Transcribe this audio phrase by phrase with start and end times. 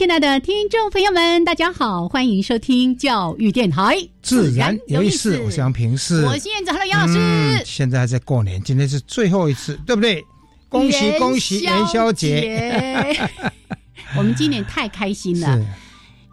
[0.00, 3.98] 亲爱的听众朋友们，大家好，欢迎收听教育电台。
[4.22, 6.24] 自然有意思，我想平视。
[6.24, 7.62] 我是燕子，Hello，杨老师。
[7.66, 10.24] 现在还在过年，今天是最后一次，对不对？
[10.70, 13.14] 恭喜恭喜元宵节！
[14.16, 15.62] 我们今年太开心了。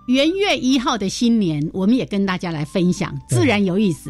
[0.08, 4.10] 元月一号的新年，我们也跟大家来分享自然有意思。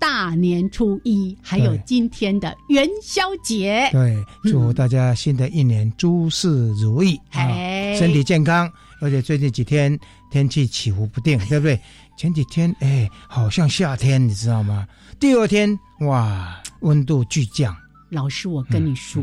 [0.00, 3.88] 大年初一，还有今天的元宵节。
[3.90, 8.70] 对，祝大家新的一年诸事如意，哎身体健康。
[9.04, 9.96] 而且最近几天
[10.30, 11.78] 天气起伏不定， 对不对？
[12.16, 14.86] 前几天哎，好像夏天，你知道吗？
[15.20, 17.76] 第二天哇，温度巨降。
[18.10, 19.22] 老师，我跟你说，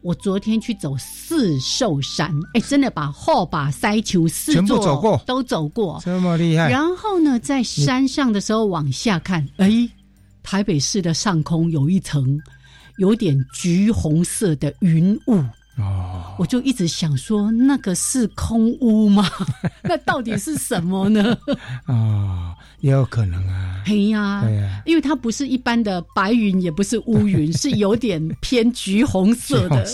[0.00, 6.68] 我昨天去走四寿山，哎，真的把后把塞球四全部走过，都走过，这么厉害。
[6.70, 9.88] 然后呢，在山上的时候往下看，哎。
[10.44, 12.36] 台北市的上空有一层
[12.98, 15.40] 有点橘红色的云雾
[15.78, 19.26] 哦，我就一直想说，那个是空屋吗？
[19.82, 21.36] 那到底是什么呢？
[21.86, 23.82] 啊，也有可能啊。
[23.84, 29.84] 嘿呀，对呀，因为它不是一般的白云，也不是乌云，是有点偏橘红色的。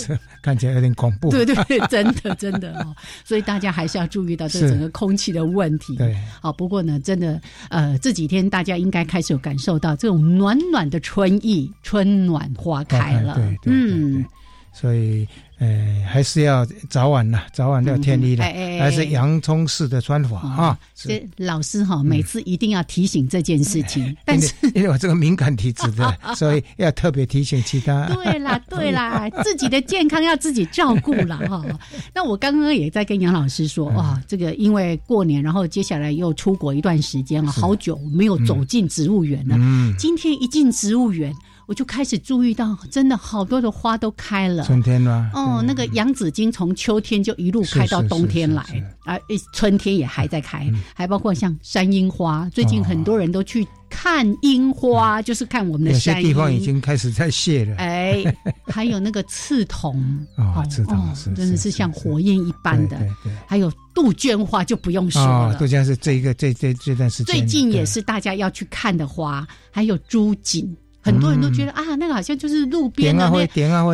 [0.42, 2.94] 看起来有点恐怖，对对对，真的真的哦，
[3.24, 5.94] 所以大家还是要注意到这整个空气的问题。
[5.96, 7.40] 对，好，不过呢，真的，
[7.70, 13.36] 呃，这几天大家应该开始有感受到这种暖暖的春意，春暖花开了。
[13.36, 14.24] 对，嗯，
[14.72, 15.26] 所以。
[15.58, 15.66] 呃，
[16.06, 20.78] 还是要早晚呐，早晚要天衣的，还是洋葱式的穿法啊。
[20.94, 24.16] 这老师哈，每次一定要提醒这件事情。
[24.24, 28.06] 但是因为我这个敏感体质的， 所以要特别提醒其他。
[28.06, 31.64] 对啦， 对啦，自己的健康要自己照顾了哈。
[32.14, 39.56] 那我刚刚也在跟杨老师说，哇，这个因为过年，然后接下来又出国一段时间了，好久没有走进植物园了。
[39.58, 41.34] 嗯，今天一进植物园。
[41.68, 44.64] 我就开始注意到，真的好多的花都开了。
[44.64, 45.30] 春天吗？
[45.34, 48.62] 哦，那个洋紫荆从秋天就一路开到冬天来，
[49.04, 49.18] 啊，
[49.52, 52.48] 春天也还在开，还包括像山樱花。
[52.54, 56.16] 最近很多人都去看樱花，就是看我们的山。
[56.16, 57.76] 有些地方已经开始在谢了。
[57.76, 58.24] 哎，
[58.66, 60.02] 还有那个刺桐
[60.36, 62.98] 啊，刺桐是真的是像火焰一般的。
[63.46, 70.74] 还有杜鹃花就不用说了，杜鹃是这一个这这这段时间最近也是大家要去看的花，还有朱槿。
[71.00, 73.30] 很多人都觉得啊，那个好像就是路边的那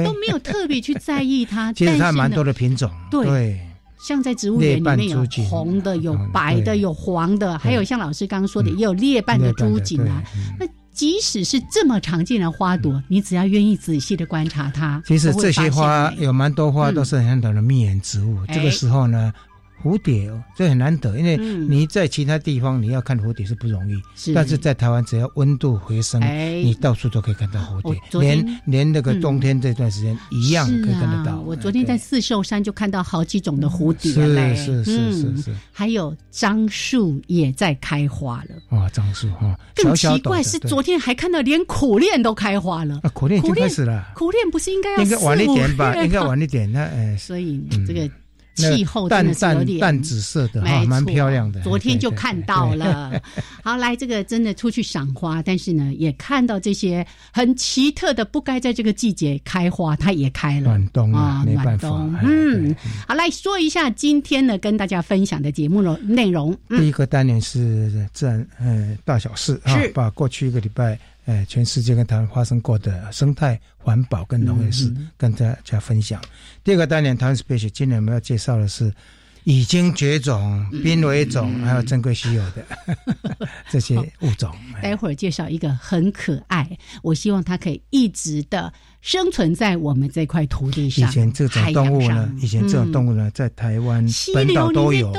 [0.05, 1.73] 都没有特别去在意它。
[1.75, 3.61] 其实它蛮多的品种，对，
[4.03, 10.23] 像在植物园里面有红的、有白的、有黄的，还有像老师刚刚说的，也有裂瓣的朱槿啊。
[10.59, 18.39] 那即使是这么常见的花朵，你只要愿意仔细的观察它，其实这些花有蛮多花都是很多的蜜源植物。
[18.53, 19.33] 这个时候呢。
[19.85, 31.39] 蝴蝶哦，这很难得，因为你在其他地方你要看蝴蝶是不容易，但是在台湾只要温度回升，你到处都可以看到蝴蝶，连连那个冬天这段时间一样可以看得到。
[31.41, 34.11] 我昨天在四秀山就看到好几种的蝴蝶
[34.57, 38.79] 是是是是是，还有樟树也在开花了。
[38.79, 43.01] 哇，樟树哈，更奇怪是昨天还看到连苦楝都开花了。
[43.03, 45.95] 啊苦楝已经开始了，苦楝不是应该要应该晚一点吧？
[46.03, 48.11] 应该晚一点，那哎，所以这个。
[48.55, 51.61] 气候淡淡淡紫色的，哈，蛮漂亮的。
[51.63, 53.21] 昨天就看到了。
[53.63, 60.69] 好，来这个真的出去赏花，但是呢，也看到这些很奇特的，不该在这个季节开花，它也开了。
[60.69, 62.15] 暖冬啊，暖冬。
[62.23, 62.75] 嗯，
[63.07, 66.57] 好，来说一下今天呢，跟大家分享的节目内内容。
[66.69, 70.99] 第一个单元是自然，呃，大小事啊，把过去一个礼拜。
[71.27, 76.21] 哎，全世界跟台湾发生过的生态环保跟农业事，跟大家分享。
[76.63, 78.93] 第二个单元，台湾 special，今年我们要介绍的是
[79.45, 82.65] 已经绝种、濒危种，还有珍贵稀有的
[83.71, 84.55] 这些物种。
[84.83, 88.73] 待会儿介绍一个很可爱，我希望它可以一直的
[89.05, 91.07] 生存在我们这块土地上。
[91.07, 94.03] 以前这种动物呢，以前这种动物呢，在台湾
[94.33, 95.13] 本岛都有，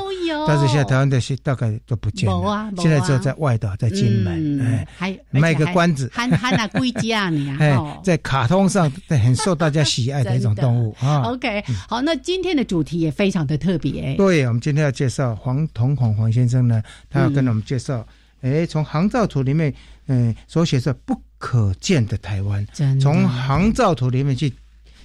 [0.47, 2.67] 但是现在台湾的是大概都不见了。
[2.77, 11.21] 现在只有在外岛，在金门，哎，还卖个关子，还还那龟家呢， 哎，在卡通上很受大家喜爱的一种动物 啊。
[11.21, 14.15] OK，好，那今天的主题也非常的特别。
[14.15, 18.03] 对，我们今天要介绍黄瞳孔黄先生呢，他要跟我们介绍。
[18.41, 19.73] 哎，从航照图里面，
[20.07, 22.65] 嗯，所写的不可见的台湾，
[22.99, 24.51] 从航照图里面去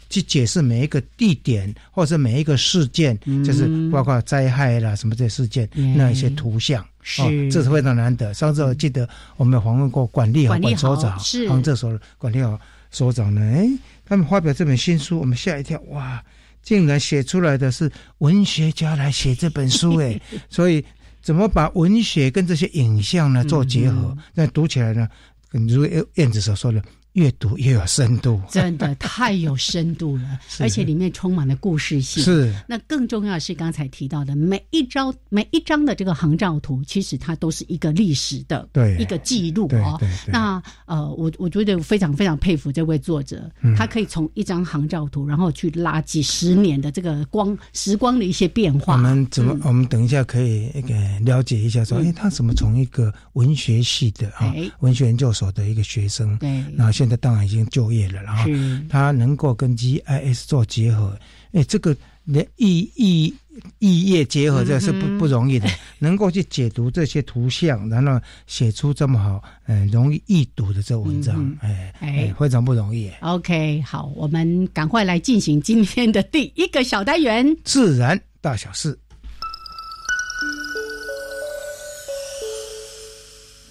[0.08, 3.14] 去解释每一个地点，或者每一个事件，
[3.44, 7.22] 就是包括灾害啦什么这些事件，那一些图像，是。
[7.52, 8.32] 这是非常难得。
[8.32, 9.06] 上次我记得
[9.37, 12.58] 我们访问过管理好管所长，航照所管理好
[12.90, 13.69] 所长呢，哎，
[14.06, 16.25] 他们发表这本新书，我们吓一跳，哇，
[16.62, 20.82] 竟然写出来的是文学家来写这本书，哎， 所以。
[21.22, 24.16] 怎么把文学跟这些影像呢做结合？
[24.32, 25.06] 那读起来呢，
[25.52, 26.82] 你如燕子所说的。
[27.15, 32.23] 越读越有深度，真的太有深度了， 而且里面充满了故事性。
[32.23, 38.97] 是，那更重要是刚才提到的每一张每一张的这个航照图，其实它都是一个历史的对。
[38.99, 40.01] 一个记录哦。
[40.29, 48.93] 那呃，我我觉得非常非常佩服这位作者，他可以从一张航照图，然后去拉几十年的这个光时光的一些变化。
[48.95, 49.59] 我们怎么？
[49.65, 58.44] 我们等一下可以那个了解一下，说哎，他怎么从一个文学系的啊，文学研究所的一个学生，对，然后现在当然已经就业了，然后
[58.87, 61.19] 他能够跟 GIS 做结合，
[61.52, 63.35] 哎，这个连异异
[63.79, 65.67] 异业结合这是不不容易的，
[65.99, 71.91] 能够去解读这些图像，然后写出这么好，嗯，容易易读的这文章，哎。
[72.00, 73.11] 哎，非常不容易。
[73.23, 78.99] OK，好，我们赶快来进行今天的第一个小单元——自然大小事。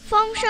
[0.07, 0.49] 风声、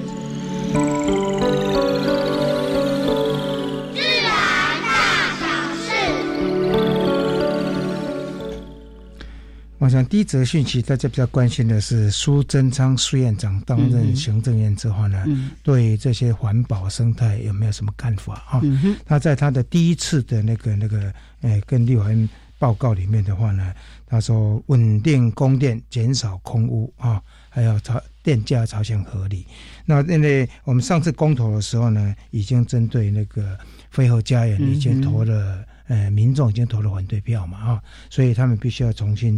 [9.91, 15.23] 想第一则讯息，大家比较关心的是苏贞昌苏院长担任行政院之后呢，
[15.61, 18.61] 对这些环保生态有没有什么看法啊？
[19.05, 23.73] 他在他的第一次的那个那个呃跟立委报告里面的话呢，
[24.07, 29.45] 他说稳定供电，减少空污啊，还有朝电价朝向合理。
[29.85, 33.57] 那因为我们上次公投的时候呢，已经针对那个
[33.89, 35.65] 飞鹤家园已经投了。
[35.91, 39.37] 呃，民众已经投了反对票嘛，啊，所以他们必须要重新、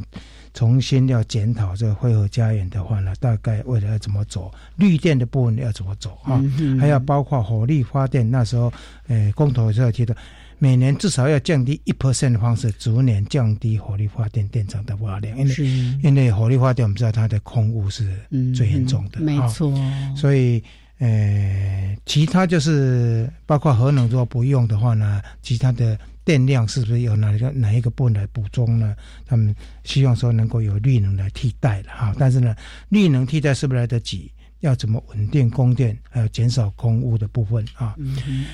[0.54, 6.40] 重新要检讨这个汇合家园的话呢，大概未来要怎么走，绿电的部分要怎么走啊？
[6.80, 8.72] 还要包括火力发电，那时候，
[9.08, 10.14] 呃，公投的时候提到，
[10.60, 15.56] 每年至少要降低一 percent 的方式，逐年降低火力发电电厂的发量，因为
[16.04, 18.16] 因为火力发电我们知道它的空污是
[18.56, 19.74] 最严重的，没错，
[20.16, 20.64] 所以。
[21.00, 28.96] 呃，其他就是包括核能，如果不用的话呢，其他的电量是不是有哪一个哪一个部分来补充呢？
[29.26, 32.56] 他们希望说能够有绿能来替代的哈，但是呢，
[32.90, 34.32] 绿能替代是不是来得及？
[34.62, 37.94] 要怎么稳定供电，还有减少空污的部分啊？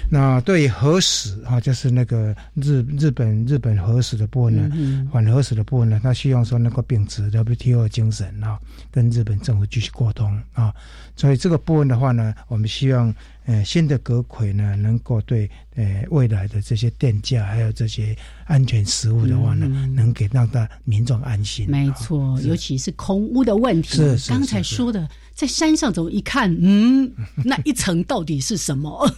[0.10, 8.58] 那对于核实啊，就是那个日日本日本核实的部分呢，反核实的部分呢，他希望说能够秉持 WTO 精神啊，
[8.90, 10.74] 跟日本政府继续沟通啊。
[11.16, 13.14] 所以这个部分的话呢，我们希望。
[13.50, 18.16] 呃，新的隔魁呢，能够对呃未来的这些电价还有这些
[18.46, 21.68] 安全食物的话呢，能给让大民众安心。
[21.68, 23.96] 没错，尤其是空屋的问题。
[23.96, 27.12] 是是刚才说的，在山上怎么一看，嗯，
[27.44, 29.12] 那一层到底是什么？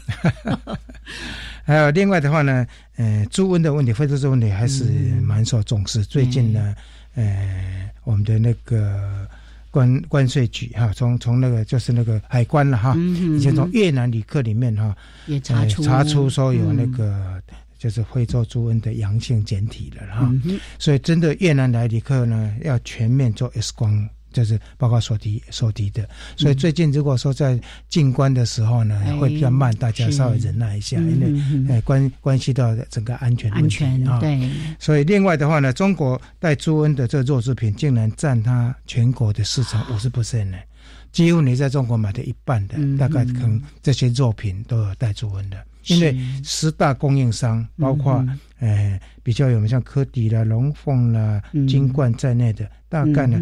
[1.65, 4.85] 还有另外的话呢，呃，猪瘟的问题，非洲猪瘟问题还是
[5.21, 6.05] 蛮受重视。
[6.05, 6.73] 最近呢，
[7.15, 9.27] 呃，我们的那个。
[9.71, 17.41] 关关税局哈，从从那个就是那个海关了哈，以前从越南旅客里面哈，也查出查出说有那个
[17.79, 20.31] 就是非洲猪瘟的阳性检体了哈，
[20.77, 24.07] 所以真的越南来旅客呢，要全面做 X 光。
[24.31, 27.59] 就是包括所提所提的，所以最近如果说在
[27.89, 34.19] 进关的时候呢，会比较慢，大家稍微忍耐一下，因为呃关关系到整个安全安全啊。
[34.19, 40.57] 对，所以另外的话呢，中国带猪瘟的这个肉制品竟然占它全国的市场五十 percent 呢，
[41.11, 45.57] 几乎你在中国买的一半的，大概可能这些肉品都有带猪瘟的，
[45.87, 48.25] 因为十大供应商包括
[48.59, 53.39] 呃比较有名像科迪啦、龙凤啦、金冠在内的，大概呢。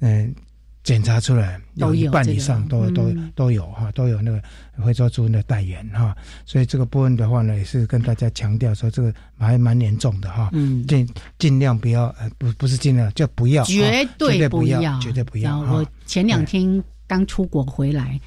[0.00, 0.34] 嗯，
[0.82, 4.42] 检查出来有一半以上都都都有哈，都有那个
[4.84, 10.50] 非洲猪瘟的带源哈，所以这个部分的话呢，也是跟大家强调说，这个还蛮严重的哈，
[10.88, 15.58] 尽尽量不要呃不不是尽量就不要，绝对不要，绝对不要。
[15.60, 18.20] 我前两天刚出国回来，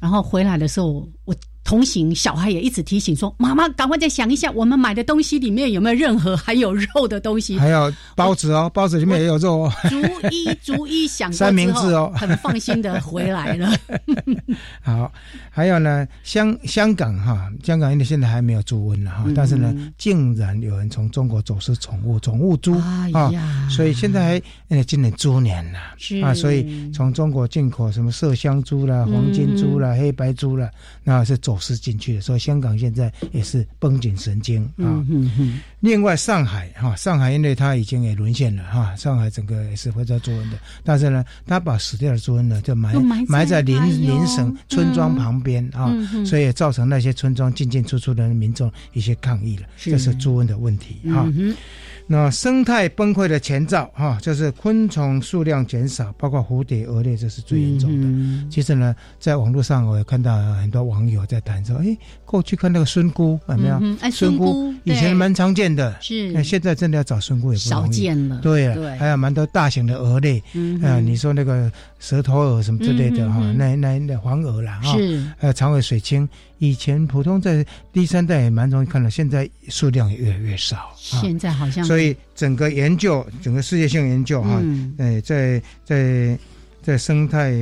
[0.00, 1.34] 然后回来的时候我。
[1.72, 7.58] 同行小孩也一直提醒说：“妈妈，赶快再想一下，我们买的东西里面有没有任何含有肉的东西？
[7.58, 9.98] 还有包子哦，包子里面也有肉哦。”逐
[10.28, 13.74] 一逐一想三明治哦，很放心的回来了。
[14.84, 15.10] 好，
[15.48, 22.74] 还有呢，香香港哈，香港因为现在还没有猪瘟了哈，但是呢，竟然有人从中国走私宠物宠物猪
[23.14, 23.32] 啊，
[23.70, 25.78] 所以现在还呃今年猪年了
[26.22, 30.70] 啊，所以从中国进口什么麝香猪啦、黄金猪啦、黑白猪啦，
[31.02, 31.58] 那是走。
[31.62, 35.04] 是进去的，所以香港现在也是绷紧神经啊。
[35.80, 42.94] 另外，上海哈，上海因为它已经也沦陷了哈，上海整个也是会在猪瘟的，但是呢，他把死掉的猪瘟呢就埋
[43.26, 45.90] 埋在邻邻省村庄旁边啊，
[46.24, 51.26] 所以也造成那些村庄进进出出的民众一些抗议了，这是猪瘟的问题哈。
[52.12, 58.50] 那生态崩溃的前兆，哈，就是昆虫数量减少，包括蝴蝶、蛾类，这是最严重的。
[58.50, 63.80] 其实呢，在网络上我也看到很多网友在谈说，哎，过去看那个孙菇有没有？
[64.02, 67.86] 哎，孙菇以前蛮常见的，是，那现在真的要找孙菇也不容易。
[67.86, 68.38] 少见了。
[68.42, 74.92] 对啊，还有蛮多大型的蛾类，嗯，你说那个蛇头蛾什么之类的哈，那那那黄蛾啦，哈，
[75.38, 76.28] 还有长尾水青。
[76.58, 80.92] 以前普通在第三代也蛮容易看到，现在数量也越来越少。
[80.96, 84.60] 现在好像所以整个研究，整个世界性研究哈，
[84.98, 86.36] 哎，在在
[86.82, 87.54] 在生态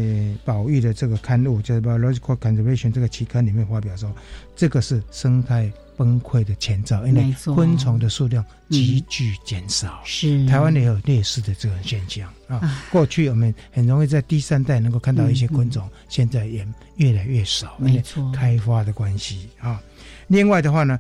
[0.43, 4.11] 保育的这个刊物，就是《Biological Conservation》这个期刊里面发表说，
[4.57, 5.71] 这个是生态
[6.01, 10.01] 崩溃的前兆，因为昆虫的数量急剧减少。
[10.03, 12.83] 是台湾也有类似的这种现象啊。
[12.91, 16.67] 过去我们很容易在第三代能够看到一些昆虫，现在也。
[16.97, 19.81] 越来越少，没错，开发的关系啊。
[20.27, 20.99] 另外的话呢，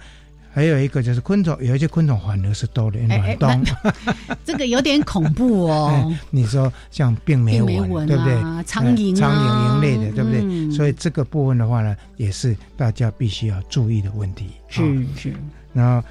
[0.52, 3.64] 还有一个就是昆虫，有一些昆虫反而是多的暖冬，
[4.45, 6.12] 这个有点恐怖哦。
[6.30, 8.64] 你说像病媒蚊，对不对？
[8.64, 10.71] 苍蝇、苍蝇蝇类的，对不对？
[10.73, 14.50] 所以这个部分的话呢，也是大家必须要注意的问题。
[14.69, 15.33] 是是。
[15.73, 16.07] 然后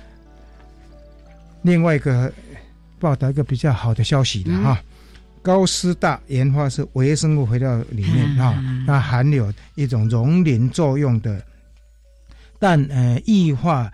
[1.61, 2.31] 另外一个
[2.97, 4.81] 报道一个比较好的消息了哈。
[5.41, 8.53] 高师大研发是微生物肥料里面哈，
[8.85, 11.41] 它含有一种溶磷作用的
[12.57, 13.89] 但呃异化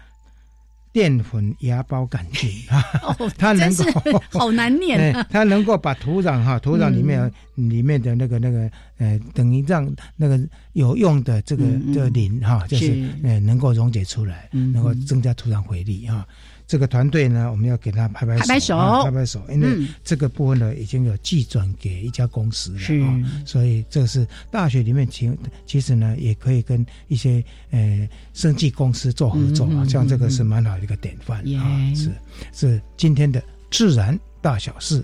[0.95, 2.49] 淀粉芽孢杆菌。
[2.69, 2.81] 啊
[3.37, 3.83] 它能够
[4.31, 10.39] 好难念， 它能够把土壤哈土壤里面里面的那个那个呃等于让那个
[10.71, 16.25] 有用的这个的磷哈，就是呃能够溶解出来，能够增加土壤回力哈。
[16.67, 25.31] 这个团队呢，我们要给他拍拍手，拍拍手，因为这个部分呢已经有寄转给一家公司了啊，所以这是大学里面其
[25.65, 32.11] 其实呢也可以跟一些呃生技公司做合作啊，像这个是蛮好的一个典范啊，是
[32.51, 35.03] 是今天的自然大小事。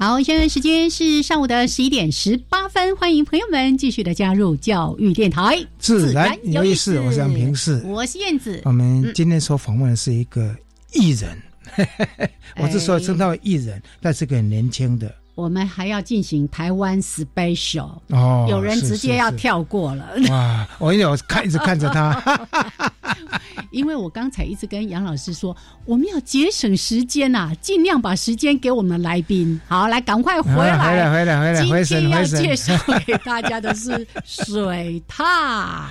[0.00, 7.00] 好，现在时间是上午的十一点十八分，欢迎朋友们继续的加入教育电台，自然有意思。
[7.00, 8.62] 我是杨平世，我是燕子。
[8.64, 10.54] 我们今天所访问的是一个
[10.92, 11.36] 艺人，
[12.62, 15.12] 我之所以称他为艺人，但是个很年轻的。
[15.38, 20.04] 我们还要进行台湾 special 哦，有人直接要跳过了。
[20.30, 22.20] 哇，我有看一直看着他，
[23.70, 29.60] 因为我刚才一直跟杨老师说，我们要节省时间呐，尽量把时间给我们来宾。
[29.68, 31.84] 好，来赶快回来，回来，回来，回来。
[31.84, 32.76] 今天要介绍
[33.06, 35.84] 给大家的是水獭。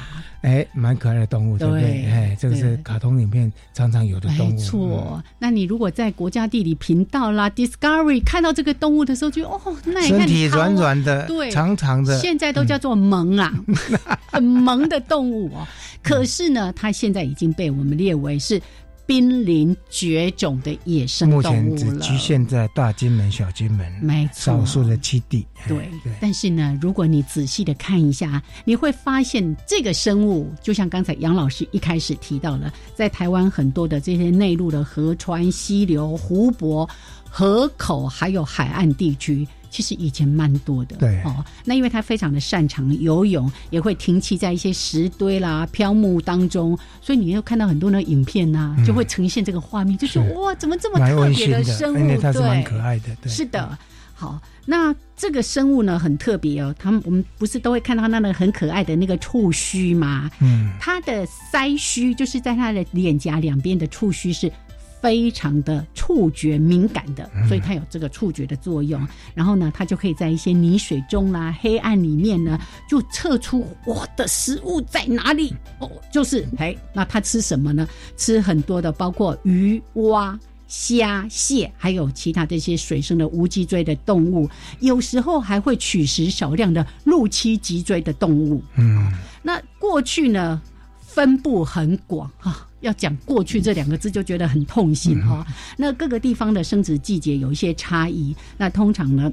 [0.47, 2.05] 哎，蛮可爱的动物，对不对？
[2.05, 4.51] 哎，这个是卡通影片常常有的动物。
[4.51, 13.53] 没错，那你如果在国家地理频道啦、Discovery 看到这个动物的时候，就哦，那身体软软的，对，长长的，现在都叫做萌啊，
[14.31, 15.67] 很萌的动物哦。
[16.01, 18.61] 可是呢，它现在已经被我们列为是
[19.07, 21.51] 濒临绝种的野生动物了。
[21.63, 25.47] 目前只局限在大金门、小金门，没错，少数的栖地。
[25.67, 36.87] 对，但是呢，如果你仔细的看一下，你会发现这个生物，就像刚才杨老师一开始提到了，在台湾很多的这些内陆的河川、溪流、湖泊、
[37.29, 39.47] 河口，还有海岸地区。
[39.69, 41.43] 其实以前蛮多的，对哦。
[41.65, 52.19] 那因为他非常的擅长游泳，也会停栖在一些石堆啦、漂木当中，所以你又看到很多的影片呐，就会呈现这个画面，就觉得哇，怎么这么特别的生物？
[52.19, 53.15] 对，是蛮可爱的。
[53.21, 53.77] 对是的，
[54.13, 56.73] 好，那这个生物呢很特别哦。
[56.77, 60.29] 他们我们不是都会看到那个很可爱的那个触须吗？
[60.39, 64.51] 嗯，它的腮须就是在它的脸颊两边的触须是。
[65.01, 69.05] 非常的触觉敏感的，所以它有这个触觉的作用。
[69.35, 75.53] 然后呢，它就可以在一些泥水中啦、黑暗里面呢，就测出我的食物在哪里。
[75.79, 77.87] 哦，就是哎，那它吃什么呢？
[78.15, 80.37] 吃很多的，包括鱼、蛙、
[80.67, 84.49] 虾、蟹，还有其他这些水生的无脊椎的动物。
[84.79, 88.61] 有时候还会取食少量的陆栖脊椎的动物。
[88.75, 89.11] 嗯，
[89.43, 90.61] 那过去呢，
[90.99, 92.66] 分布很广哈。
[92.81, 95.45] 要讲过去这两个字就觉得很痛心哈。
[95.77, 98.35] 那各个地方的生殖季节有一些差异。
[98.57, 99.31] 那通常呢，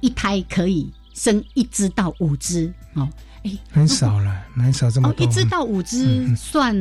[0.00, 3.08] 一胎可以生一只到五只哦。
[3.42, 5.26] 哎，很少了，很少这么多。
[5.26, 6.76] 一只到五只算，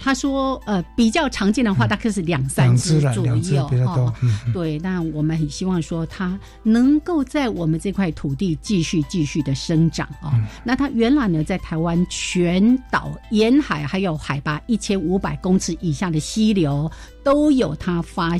[0.00, 4.14] 他说呃比较常见的话，大概是两三只左右哈。
[4.54, 10.32] 对，那我们很希望说它能够在我们这块土地继续继续的生长哦。
[10.64, 16.90] 那它原来呢，在台湾全岛沿海还有海拔一千五百公尺以下的溪流
[17.22, 18.30] 都有它发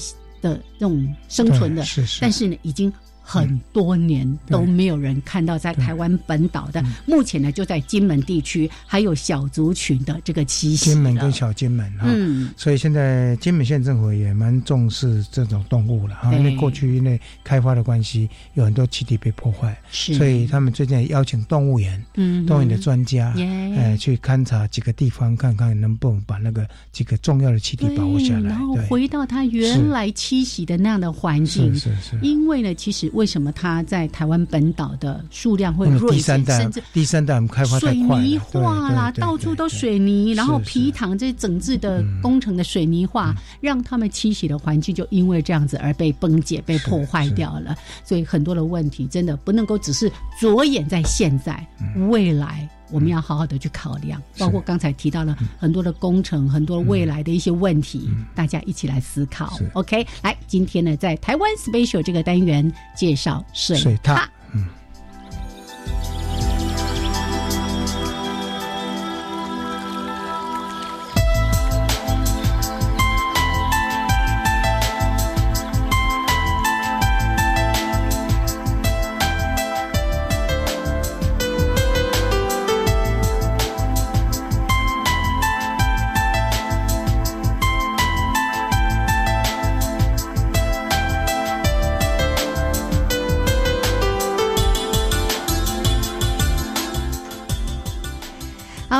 [0.40, 2.22] 的这种生存的，是是。
[2.22, 2.90] 但是呢，已经。
[3.30, 10.76] 很多年都没有人看到在台湾本岛的，目前呢就在金门地区还有小族群的这个栖息。
[10.76, 33.12] 金门跟小金门哈，嗯，所以现在金门县政府也蛮重视这种动物了哈，因为过去因为开发的关系，有很多栖地被破坏，是，所以他们最近邀请动物园，嗯，动物园的专家，哎，去勘察几个地方，看看能不能把那个几个重要的栖地保护下来，然后回到它原来栖息的那样的环境，是是，因为呢，其实。
[33.18, 36.38] 为什么它在台湾本岛的数量会弱一些？
[36.46, 47.76] 甚至第三代我们开发水泥化啦，到处都水泥，然后皮塘这整治的工程的水泥化，让他们栖息的环境就因为这样子而被崩解、被破坏掉了。
[48.04, 50.08] 所以很多的问题真的不能够只是
[50.40, 51.66] 着眼在现在，
[52.08, 52.68] 未来。
[52.90, 59.58] 我们要好好的去考量，包括刚才提到了很多的工程，很多未来的一些问题，大家一起来思考。
[59.74, 64.16] OK，来，今天呢，在台湾 Special 这个单元介绍水獭。
[64.16, 64.28] 好，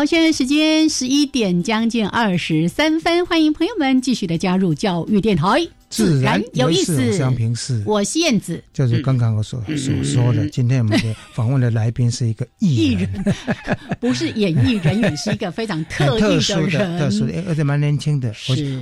[0.08, 5.44] 现在时间十一点将近二十三分，欢迎朋友们继续的加入教育电台。
[5.90, 7.82] 自然有意思，相平视。
[7.86, 10.46] 我是燕子，就是刚刚我所所说的。
[10.50, 13.08] 今天我们的访问的来宾是一个艺人，
[13.98, 18.32] 不是演艺人也，是一个非常 特特殊的、特殊的，而且蛮年轻的。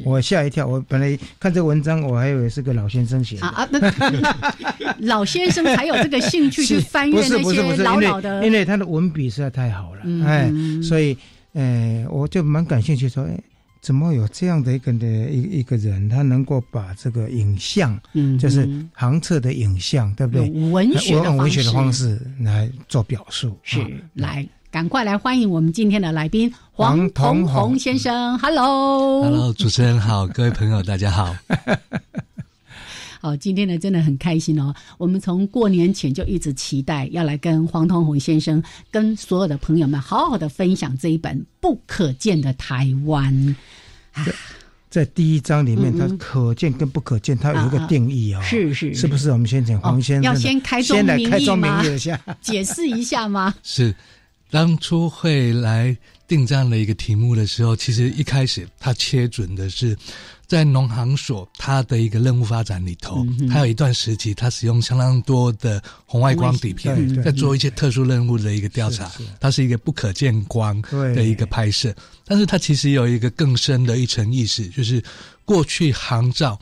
[0.04, 3.68] 我我吓一跳，我本来看这文章，我还以为是个老先生写的啊。
[4.98, 10.50] 老先生才有这个兴趣去翻阅那些老老的，因为他的文笔实在太好了，哎，
[10.82, 11.16] 所以，
[11.54, 13.38] 哎，我就蛮感兴趣说，哎。
[13.86, 20.50] 怎么有这样的一个的一一个人，他能够把这个影像，嗯，就是航测的影像，对不对？
[20.72, 23.78] 文学用文学的方式来做表述，是
[24.14, 27.78] 来赶快来欢迎我们今天的来宾黄同宏。
[27.78, 31.32] 先生，Hello，Hello，主持人好，各位朋友大家好。
[33.26, 34.72] 好，今天呢真的很开心哦。
[34.98, 43.34] 我们从过年前就一直期待要来跟黄同宏先生，跟所有的朋友们好好的分享这一本《不可见的台湾》。
[44.88, 48.40] 在第一章里面，它可见跟不可见，它有一个定义哦。
[48.44, 49.32] 是是，是不是？
[49.32, 51.82] 我们先请黄先生要先开宗明义吗？
[52.40, 53.52] 解释一下吗？
[53.64, 53.92] 是，
[54.52, 59.96] 当初会来定这样的一个题目的时候，其实一开始他切准的是。
[60.48, 69.10] 在农行所，它的一个任务发展里头，还有一段时期，它使用相当多的红外光底片，在做一些特殊任务的一个调查。
[69.40, 71.92] 它是一个不可见光的一个拍摄，
[72.24, 75.02] 但是它其实有一个更深的一层意思，就是
[75.44, 76.56] 过去航照，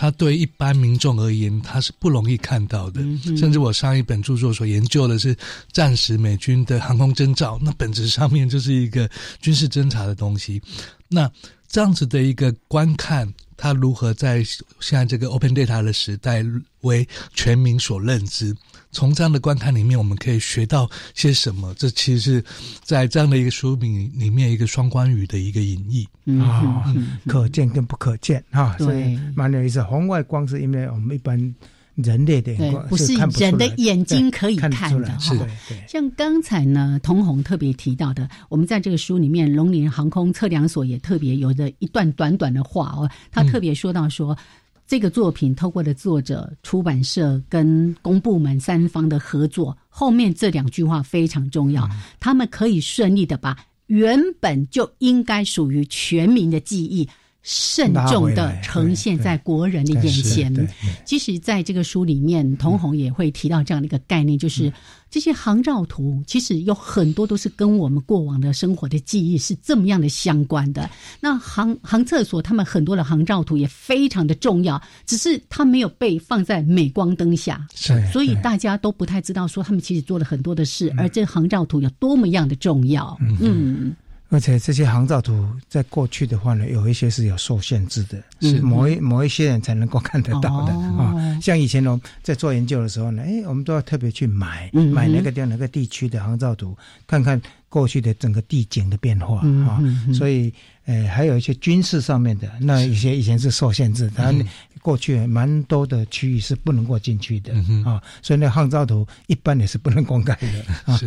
[0.00, 3.02] 它对一般民众而言，它是不容易看到的。
[3.36, 5.36] 甚至我上一本著作所研究的是
[5.72, 10.62] 战时美军的航空征兆，那本质上面就是一个军事侦察的东西。
[11.08, 11.28] 那
[11.66, 13.26] 这样子的一个观看，
[13.58, 14.42] 它如何在
[14.80, 16.42] 现在这个 open data 的时代
[16.80, 18.56] 为全民所认知？
[18.92, 21.74] 从这样的观看里面，我们可以学到些什么？
[21.74, 22.44] 这其实是
[22.82, 26.84] 在这样的一个书名里面一个双关语的一个隐喻啊，
[27.26, 29.82] 可见跟不可见啊，所以蛮有意思。
[29.82, 31.54] 红外光是因为我们一般。
[32.02, 35.34] 人类的眼光不是人的眼睛可以看的哈。
[35.88, 44.36] 像刚才呢，童红特别提到的，我们在这个书里面，龙陵航空测量所也特别有着一段短短的话哦，他特别说到说，
[44.86, 51.88] 这个作品透过了作者、出版社跟公部门三方的合作，后面这两句话非常重要，
[52.20, 57.08] 他们可以顺利的把原本就应该属于全民的记忆。
[57.42, 60.68] 慎重的呈现在国人的眼前。
[61.04, 64.72] 即使在这个书里面，童红也会提到这样的一个概念，就是。
[65.10, 70.90] 这些航照图其实有很多都是跟我们过往的生活的记忆是这么样的相关的。
[71.18, 77.66] 那航航厕所他们很多的航照图也非常的重要，只是它没有被放在镁光灯下，
[78.12, 83.16] 所以大家都不太知道说他们其实做了很多的事，而这航照图有多么样的重要。
[83.40, 83.96] 嗯。
[84.30, 91.16] 而且这些航照图在过去的话呢，有一些是有受限制的，是某一某一些人才能够看得到的啊。
[91.40, 99.80] 像以前呢，在做研究的时候呢，哎，我们都要特别去买买那个地哪个地区的航照图，看看过去的整个地景的变化啊。
[100.12, 100.52] 所以，
[100.84, 104.30] 呃，还有一些军事上面的，那一些以前是受限制，它
[104.82, 107.54] 过去蛮多的区域是不能够进去的
[107.86, 108.02] 啊。
[108.20, 111.00] 所以那航照图一般也是不能公开的啊。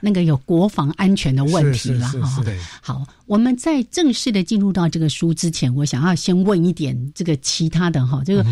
[0.00, 2.44] 那个有国防安全的问题了哈。
[2.80, 8.46] 好，我们在正式的进入到这个书之前，我想要先问一点这个其他的哈，这个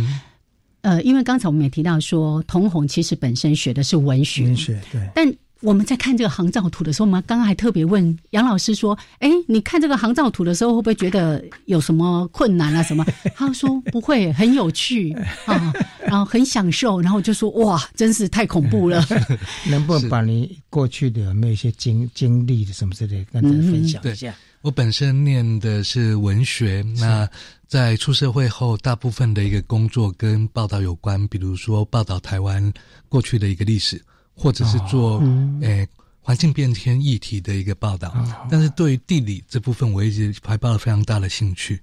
[0.82, 5.34] 呃，因为刚才我们也提到说，童红其实本身学的是文学，文学对，但。
[5.62, 12.82] 我们在看这个航照图的时候，我们刚刚还特别问杨老师说：“哎，你看这个航照图的时候，会不会觉得有什么困难啊？
[12.82, 13.04] 什么？”
[13.36, 15.12] 他说：“不会，很有趣
[15.44, 19.04] 啊，然后很享受。”然后就说：“哇，真是太恐怖了！
[19.68, 27.28] 能不能把你过去的有没有一些经经历的什么之类跟大家分享一下？”我本身念的是文学，那
[27.66, 32.72] 在出社会后，大部分的一个工作跟报道有关，比如说报道台湾
[33.08, 34.02] 过去的一个历史。
[34.34, 35.22] 或者是做
[35.60, 35.86] 诶
[36.20, 38.14] 环境变迁议题的一个报道，
[38.50, 41.80] 但是对于地理这部分，我一直怀抱了非常大的兴趣。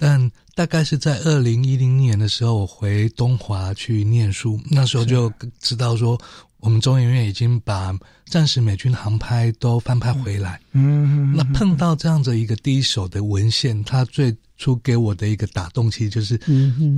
[0.00, 6.20] 但大概是在二零一零年的时候，我回东华去念书，那时候就知道说，
[6.60, 7.92] 我们中研院已经把
[8.26, 10.60] 战时美军航拍都翻拍回来。
[10.72, 16.38] 嗯，那碰到这样的一个第一手的文献，它最初给我的一个打动，其实就是，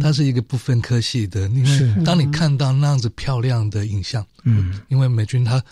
[0.01, 5.63] 它是一个不分科系的，因为当你看到那样子漂亮的影像，嗯，因为美军他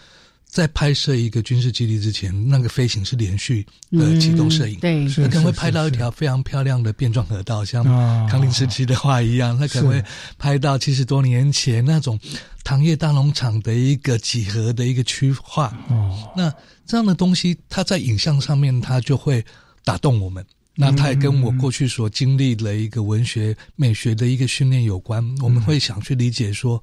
[0.44, 7.83] 在拍摄一个军事基地之前，那个飞行是连续的启动摄影，对，他可能会拍到一条非常漂亮的变状河道，像
[8.29, 10.05] 康宁时期的话一样，他可能会
[10.37, 12.20] 拍到七十多年前那种
[12.64, 16.53] 糖业大农场的一个几何的一个区划，哦，那
[16.87, 19.44] 这样的东西，它在影像上面，它就会
[19.85, 20.44] 打动我们。
[20.80, 25.24] 那它也跟我过去所经历的一个文学美学的一个训练有关。
[25.42, 26.80] 我们会想去理解说，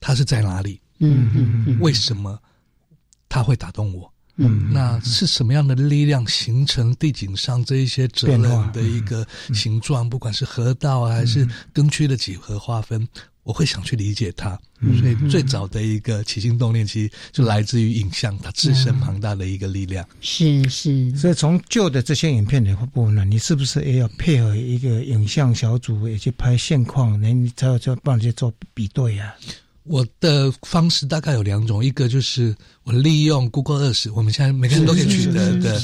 [0.00, 0.80] 它是在哪里？
[1.00, 2.40] 嗯嗯，为什么
[3.28, 4.10] 它会打动我？
[4.36, 10.08] 嗯，那是什么样的力量形成地景上这一些责任的一个形状？
[10.08, 13.06] 不管是河道还是根区的几何划分。
[13.50, 14.56] 我会想去理解它，
[15.00, 20.06] 所以最早的一个起心动念，其实就来自于影像它自身庞大的一个力量。
[20.20, 29.34] 是是，所以从旧的这些影片的部分呢，你是不是也要配合一个影像小组，也去拍现况，你才有就帮你去做比对呀？
[29.82, 35.74] 我的方式大概有两种，一个就是我利用 Google Earth，我们现在每个人都可以取得的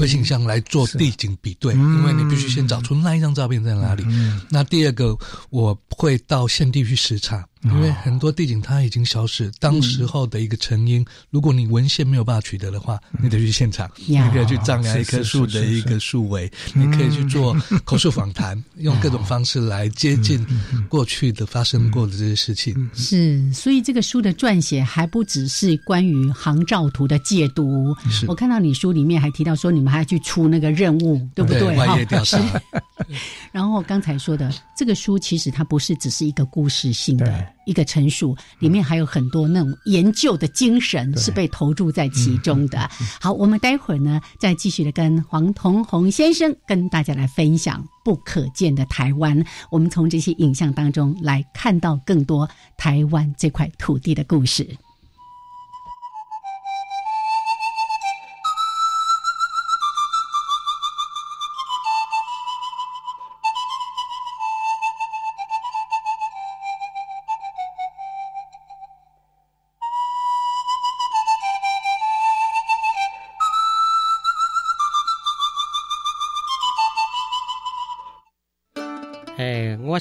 [0.00, 4.04] 微信箱来做地景比对，因为你必须先找出那一张照片在哪里。
[4.48, 5.16] 那第二个，
[5.50, 20.44] 我会到现地去视察，因为很多地景它已经消失，当时候的一个成因，如果你文献没有办法取得的话，你得去现场，你可以去丈量一棵树的一个树围，你可以去做口述访谈， 用各种方式来接近
[20.88, 22.90] 过去的发生过的这些事情。
[22.94, 27.94] 是，所以这个书的撰写还不只是关于航照图的解读。
[28.26, 31.76] 我看到你书里面还提到说，你们还要去出那个任务，对不对？
[33.52, 42.88] 然后刚才说的这个书，其实它不是只是一个故事性的一个陈述，里面还有很多那种研究的精神是被投注在其中的。
[43.20, 49.44] 好，我们待会儿呢，再继续的跟黄同宏先生跟大家来分享不可见的台湾。
[49.70, 54.66] 我们从这些影像当中来看到更多台湾这块土地的故事。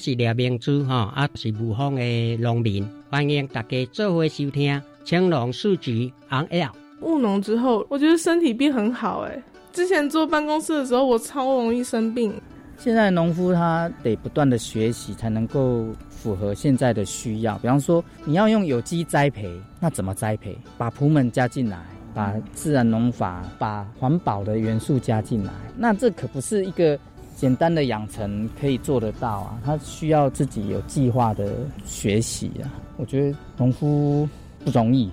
[0.06, 6.70] 是廖明珠哈，啊是武丰的农民，欢迎大家做回收听青龙数据 on L。
[7.02, 9.42] 务农之后，我觉得身体变很好哎。
[9.74, 12.32] 之前坐办公室的时候，我超容易生病。
[12.78, 17.58] 现在农夫他得不断的学习，才能够符合现在的需要。
[17.58, 20.56] 比方说，你要用有机栽培，那怎么栽培？
[20.78, 21.80] 把蒲门加进来，
[22.14, 26.96] 把自然农法，把环保的元素加进来，那这可不是一个。
[27.36, 31.54] 简单的养成可以做得到啊，他需要自己有计划的
[31.86, 32.72] 学习啊。
[32.98, 34.28] 我觉得农夫
[34.64, 35.12] 不容易。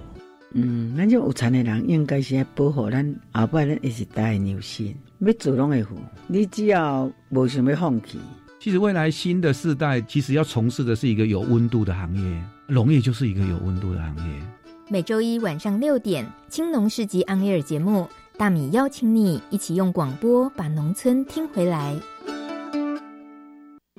[0.53, 5.97] 嗯，咱这有田的人应该是保护咱后辈咱一直代的牛心，要做拢会付。
[6.27, 8.19] 你只要无想要放弃。
[8.61, 14.43] 其实未来新的世代其实要从事的是一个有温度的行业，农业就是一个有温度的行业。
[14.89, 18.07] 每周一晚上六点，青农市集 On Air 节目，
[18.39, 21.95] 大米邀请你一起用广播把农村听回来。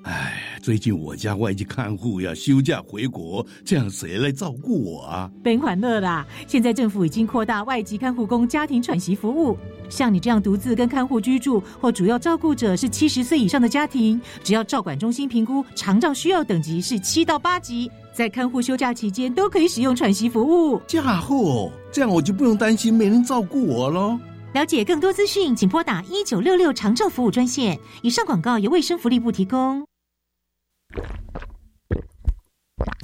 [0.03, 5.31] 哎，最近我家外籍看护要休假回国，这样谁来照顾我啊？
[5.41, 6.25] 别欢乐啦！
[6.45, 20.81] 现在政府已经扩大外籍看护工家庭喘息服务，像你这样独自跟看护居住，或主要照顾者是七十岁以上的家庭，只要照管中心评估长照需要等级是七到八级，在看护休假期间都可以使用喘息服务。
[20.85, 24.19] 嫁祸，这样我就不用担心没人照顾我喽。
[24.53, 27.79] 了解更多资讯，请拨打一九六六长照服务专线。
[28.01, 29.85] 以上广告由卫生福利部提供。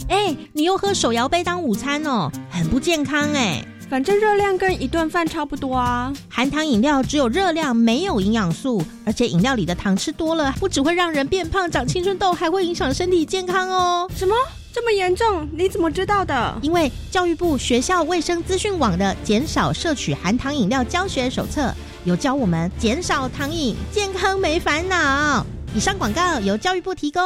[0.07, 3.63] 哎，你又喝手摇杯当午餐哦，很不健康哎。
[3.87, 6.11] 反正热量跟一顿饭差不多啊。
[6.27, 14.09] 含糖饮料只有热量，没有营养素，而且饮料里的糖吃多了，不只会让人变胖、长青春痘，还会影响身体健康哦。
[14.15, 14.35] 什么
[14.79, 15.45] 这么严重？
[15.51, 16.57] 你怎么知道的？
[16.61, 25.45] 因为教育部学校卫生资讯网的减少摄取含糖饮料教学手册有教我们减少糖饮，健康没烦恼。
[25.75, 27.21] 以上广告由教育部提供。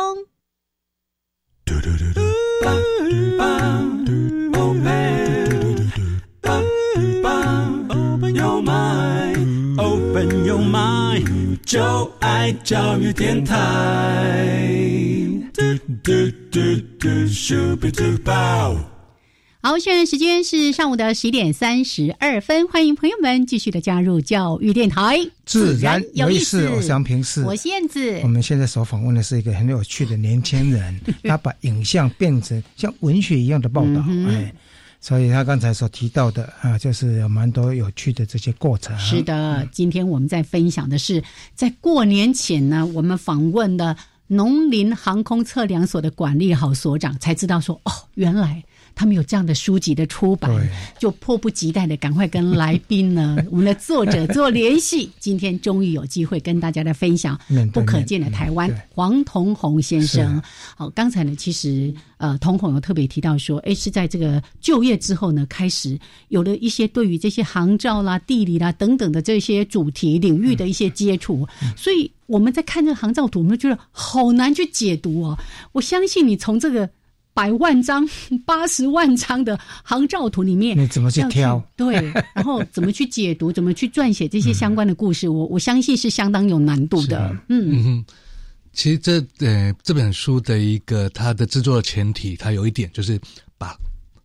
[10.13, 13.58] Open your mind，就爱教育电台。
[19.60, 26.69] 好，现在时间是上午的十一点三十二分，欢迎朋友们继续的加入教育电台，自然有意思。
[26.69, 28.19] 我杨平是，我燕子。
[28.21, 34.54] 我们现在所访问的是一个很有趣的年轻人， 他把影像变成像文学一样的报道，哎，
[35.03, 38.97] 所以他刚才所提到的啊，就是有蛮多有趣的这些过程。
[38.97, 41.21] 是的，今天我们在分享的是，
[41.53, 43.93] 在过年前呢，我们访问的
[44.27, 48.63] 农林航空测量所的管理好所长，才知道说，哦，原来。
[48.95, 50.51] 他们有这样的书籍的出版，
[50.99, 55.10] 就迫不及待的赶快跟来宾呢， 我们的作者做联系。
[55.19, 57.39] 今天终于有机会跟大家来分享
[57.71, 60.41] 《不可见的台湾》，黄同宏先生。
[60.75, 75.38] 好，刚才呢，其实呃，同宏有特别提到说，哎，是在这个就业之后呢，开始有了一些对于这些航照啦、地理啦等等的这些主题领域的一些接触，所以我们在看这个航照图，我们觉得好难去解读哦。
[75.73, 76.89] 我相信你从这个。
[77.34, 78.08] 百万张、
[78.46, 81.62] 八十万张的航照图里面，你怎么去挑？
[81.76, 81.96] 对，
[82.36, 83.52] 然后怎么去解读？
[83.52, 85.28] 怎么去撰写这些相关的故事？
[85.28, 87.36] 我我相信是相当有难度的。
[87.50, 88.06] 嗯，
[88.72, 93.19] 其实这呃这本书的一个它的制作的前提，它有一点就是
[93.58, 93.76] 把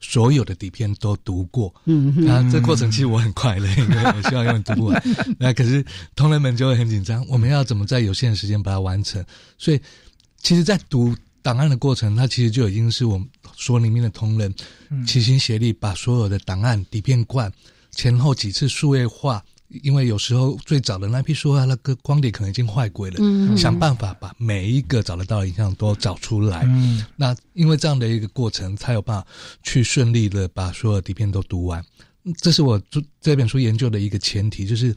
[0.00, 1.74] 所有的底片都读过。
[1.86, 5.02] 嗯，那这过程其实我很快乐，因为我希望用读不完。
[5.40, 5.82] 那可是
[6.14, 9.24] 同仁们就会很紧张，我们要怎么在有限的时间把它完成？
[9.56, 9.80] 所以，
[10.42, 11.16] 其实，在读。
[11.48, 14.54] 档案的过程，它其实就已经是我们所里面的同仁
[15.06, 17.50] 齐心协力，把所有的档案底片罐
[17.90, 19.42] 前后几次数位化。
[19.82, 26.64] 因为有时候最早的那批书啊那个光碟可能已经坏鬼了，嗯，想办法把每一个找得到的影像都找出来。
[26.66, 29.26] 嗯，那因为这样的一个过程，才有办法
[29.62, 31.82] 去顺利的把所有底片都读完。
[32.42, 34.94] 这是我这这本书研究的一个前提，就是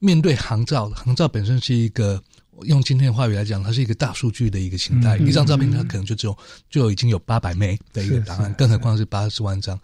[0.00, 2.22] 面对航照，航照本身是一个
[2.64, 5.16] 用今天的话语来讲，它是一个大数据的一个形态。
[5.18, 6.36] 一张照片它可能就只有
[6.68, 9.78] 就已经有八百枚的一个答案，更何况是八十万张。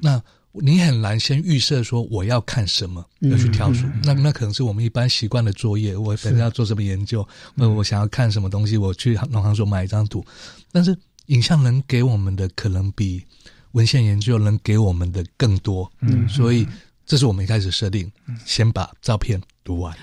[0.00, 4.00] 那你很难先预设说我要看什么，要去挑选。
[4.02, 5.96] 那那可能是我们一般习惯的作业。
[5.96, 10.24] 我本身要做什么研究，那我想要看什么东西，我去农行所买一张图。
[10.72, 13.22] 但是影像能给我们的可能比
[13.72, 15.90] 文献研究能给我们的更多。
[16.00, 16.66] 嗯，所以
[17.06, 18.10] 这是我们一开始设定，
[18.44, 19.96] 先把照片读完。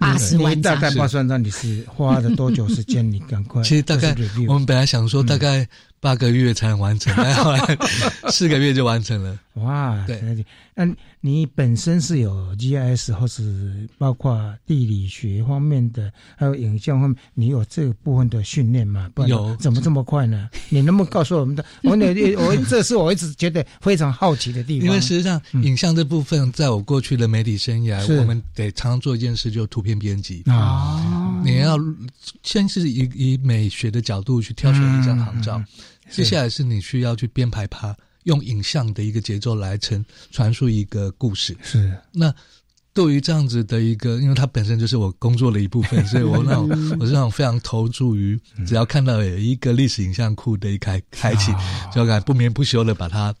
[0.00, 3.08] 八十万大概八十万张，你是花了多久时间？
[3.08, 3.62] 你赶快。
[3.62, 4.16] 其实大概
[4.48, 5.68] 我们本来想说大概。
[6.02, 7.78] 八个月才能完成， 后来
[8.30, 9.38] 四个月就完成了。
[9.54, 10.88] 哇，对，那
[11.20, 19.10] 你本身是有 GIS 或是包括地理学方面的，还有影像方面，你有这个部分的训练吗？
[19.26, 20.48] 有，怎么这么快呢？
[20.70, 21.64] 你能不能告诉我们的？
[21.82, 24.86] 我那我这是我一直觉得非常好奇的地方。
[24.86, 31.42] 因为事实上，影像这部分，在我过去的媒体生涯，我们得常常做一件事，就是图片编辑啊。
[31.44, 31.76] 你要
[32.42, 35.62] 先是以以美学的角度去挑选一张航照。
[36.10, 41.56] 接下来是你需要去编排它，用影像的一个节奏来传传述一个故事。
[41.62, 42.34] 是那
[42.92, 51.52] 对于这样子的一个，因为它本身就是我工作的一部分， 所以我那种我是那种非常投注于，只要看到有一个历史影像库的一开开启，
[51.94, 53.34] 就敢不眠不休的把它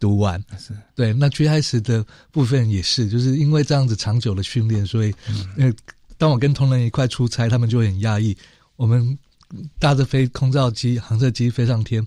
[0.00, 0.42] 读完。
[0.58, 1.12] 是对。
[1.12, 5.14] 那最开始的部分也是，就是因为这样子长久的训练，所以
[5.56, 5.72] 呃，
[6.16, 8.36] 当我跟同仁一块出差，他们就很压抑
[8.76, 9.18] 我们。
[9.78, 12.06] 搭着飞空照机、航射机飞上天，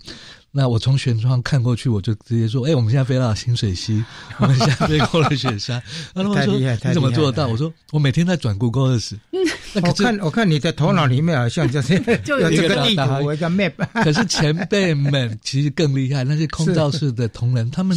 [0.54, 4.04] 那我从舷窗看过去，我就直接说：“哎，我们现在飞到新水溪，
[4.38, 5.82] 我们现在飞过了雪山。”
[6.14, 9.16] 然后他说：“你怎么做得到？”我说：“我每天在转 Google Earth。”
[9.82, 13.72] 我看，我看你的头脑里面好像 就是有这个地图，一个 map。
[14.04, 17.96] 可是前辈们其实更厉害，那些空照室的同仁，他们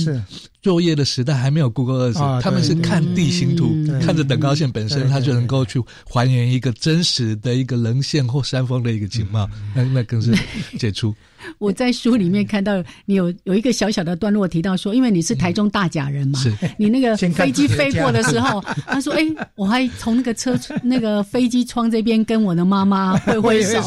[0.66, 10.34] 作业的时代还没有 Google Earth，他们是看地形图，看着等高线本身，他就能够去还原一个真实的一个棱线或山峰的一个景貌，那那更是
[10.80, 11.14] 杰出。
[11.60, 16.40] 我在书里面看到你有有一个小小的段落提到说，因为你是台中大甲人嘛，
[16.80, 19.22] 你那个 飞机飞过的时候， 他说：“哎，
[19.54, 23.82] 我还从那个车那个飞机。”窗这边跟我的妈妈挥挥手，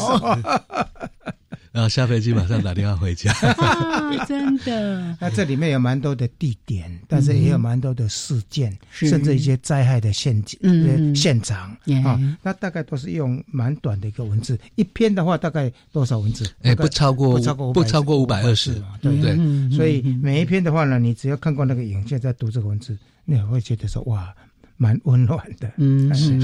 [1.71, 3.33] 然后下飞机马上打电话回家。
[4.27, 12.19] 真的， 那这里面有蛮多的地点，但是也有蛮多的事件，甚至一些灾害的陷阱、现场啊。
[12.41, 16.49] 那大概都是用蛮短的一个文字，一篇的话大概多少文字？
[16.63, 19.37] 哎，不超过不超过不超过五百二十，对不对？
[19.75, 24.33] 所以每一篇的话呢，你只要看过那个影片，再读这个文字，你会觉得说哇。
[24.81, 26.39] 蛮温暖的，嗯，是，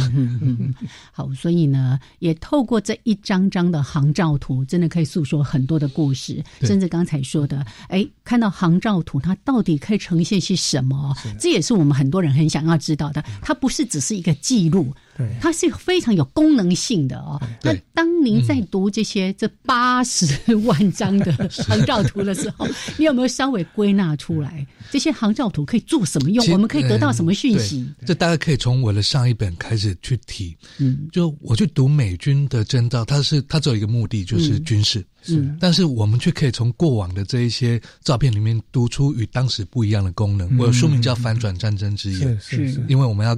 [1.13, 11.15] 好，所以呢，也透过这一张张的航照图，真的可以诉说很多的故事，甚至刚才说的，哎，看到航照图，它到底可以呈现些什么？
[11.39, 13.23] 这也是我们很多人很想要知道的。
[13.41, 14.93] 它不是只是一个记录。
[15.17, 17.41] 对，它是非常有功能性的哦。
[17.63, 21.31] 那当您在读这些这八十万张的
[21.65, 26.45] 航照图的时候，你有没有稍微归纳出来这些航照图可以做什么用？
[26.51, 27.89] 我们可以得到什么讯息？
[28.05, 30.53] 这大概可以从我的上一本开始去提。
[30.79, 35.05] 嗯，就我去读美军的征兆，它是它只有一个目的，就是军事。
[35.23, 40.57] 是，但是我们却可以从过往的这一些照片里面读出与当时不一样的功能。
[40.57, 43.37] 我的书名叫《反转战争之夜》，是是，因为我们要。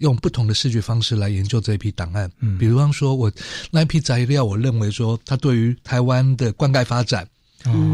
[0.00, 3.30] 用不同的视觉方式来研究这一批档案，嗯，比方说，我
[3.70, 7.26] 那一批材料，我认为说，它对于台湾的灌溉发展、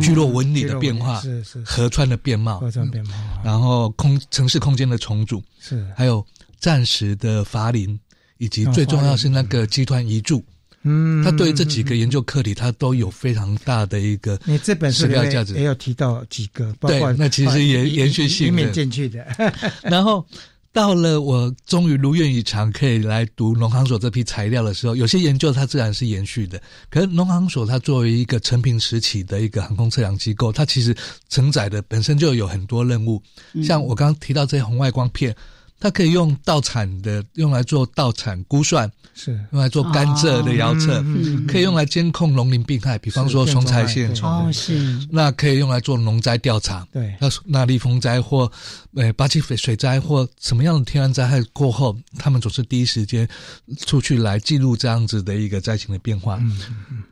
[0.00, 3.12] 聚落纹理的变化、是是河川的变貌、河川变貌，
[3.44, 5.84] 然后空城市空间的重组，是。
[5.96, 6.24] 还有
[6.60, 7.98] 暂时的伐林，
[8.38, 10.40] 以及最重要是那个集团遗著，
[10.82, 18.70] 嗯，他对于这几个研究课题，他都有非常大的一个你这本书价值，也有提到几个，对，那其实延延续性的。
[18.70, 19.26] 进去的，
[19.82, 20.24] 然后。
[20.76, 26.60] 到了我终于如愿以偿可以来读农行所这批材料的时候，有些研究它自然是延续的。
[26.90, 30.94] 可是农行所它作为一个成平时期的一个航空测量机构，它其实
[31.30, 33.22] 承载的本身就有很多任务。
[33.64, 35.34] 像我刚刚提到这些红外光片。
[35.78, 41.04] 它可以用稻产的用来做稻产估算，是用来做甘蔗的遥测，
[41.46, 44.28] 可以用来监控农林病害，比方说虫财线虫。
[44.28, 44.98] 哦，是。
[45.10, 46.86] 那可以用来做农灾调查。
[46.92, 47.14] 对。
[47.20, 48.50] 那那立风灾或
[48.94, 53.28] 呃八七水水灾或什么样的天然灾害过后，他们总是第一时间
[53.86, 56.40] 出去来记录这样子的一个灾情的变化。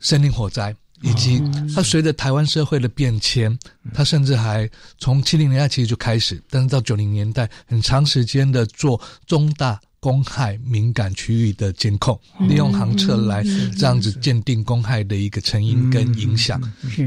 [0.01, 0.75] 森林火灾
[1.05, 1.41] 以及
[1.75, 3.57] 它随着台湾社会的变迁，
[3.93, 13.45] 它甚至还从七零年代其实就开始，但是到九零年代很长时间的做中大公害敏感区域的监控，利用航测来
[13.79, 16.61] 这样子鉴定公害的一个成因跟影响。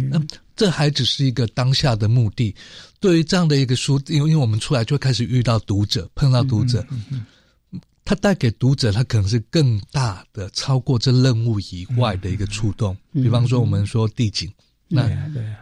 [0.10, 0.22] 那
[0.56, 2.56] 这还只是一个当下的目的。
[3.00, 6.86] 对于这样的一个书，因为因为我们出来就开始遇到读者，碰到读者。
[8.08, 12.96] 它带给读者，它可能是更大的、超过这任务以外的一个触动。
[13.12, 14.50] 比方说，我们说地景，
[14.88, 15.04] 那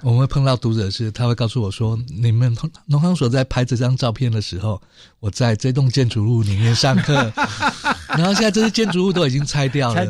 [0.03, 4.79] 我们会碰到读者是，他会告诉我说：“你们农行所在拍这张照片的时候，
[5.19, 7.33] 我在这栋建筑物里面上课，
[8.15, 10.05] 然后现在这些建筑物都已经拆掉了。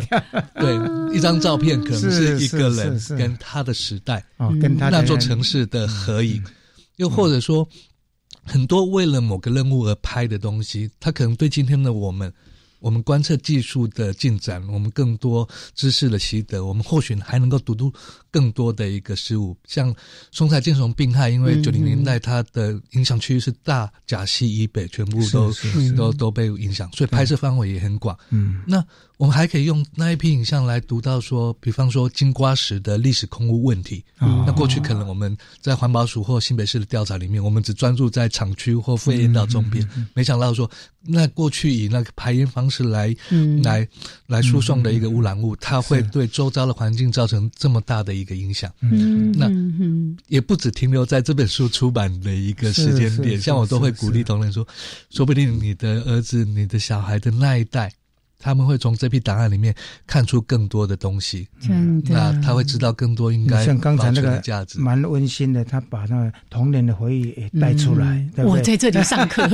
[0.56, 4.22] 对，一张照片可能是一个人跟他的时代，
[4.62, 6.44] 跟他那座城市的合影，
[6.98, 7.66] 又或者说。”
[8.46, 12.32] 很多为了某个任务而拍的东西，它可能对今天的我们，
[12.80, 17.91] 我们观测技术的进展，我们更多知识的习得，我们或许还能够读读
[18.30, 19.58] 更多的一个事物。
[19.66, 19.93] 像
[20.32, 25.52] 松菜剑虫病害，因为九零年代它的影响区域是大甲溪以北，全部都
[25.96, 28.18] 都都被影响，所以拍摄范围也很广。
[28.30, 28.86] 嗯，那。
[29.18, 34.03] 我们还可以用那一批影像来读到说，比方说金瓜石的历史空屋问题。
[34.20, 40.70] 那过去可能我们在环保署或新北市的调查里面，我们只专注在厂区或废烟道中边，没想到说，
[41.01, 43.16] 那过去以那个排烟方式来
[43.63, 43.88] 来
[44.28, 48.72] 来输送的一个污染物，它会对周遭的环境造成这么大的一个影响。
[48.82, 49.49] 嗯，那
[50.28, 54.68] 也不止停留在这本书出版的一个时间点，像我都会鼓励同仁说，
[55.09, 57.91] 说不定你的儿子、你的小孩的那一代。
[58.40, 59.74] 他们会从这批档案里面
[60.06, 65.64] 看出更多的东西，真的，那他会知道更多应该像刚才那个价值，蛮温馨的。
[65.66, 69.48] 他把那童年的回忆也带出来，我在这里上课。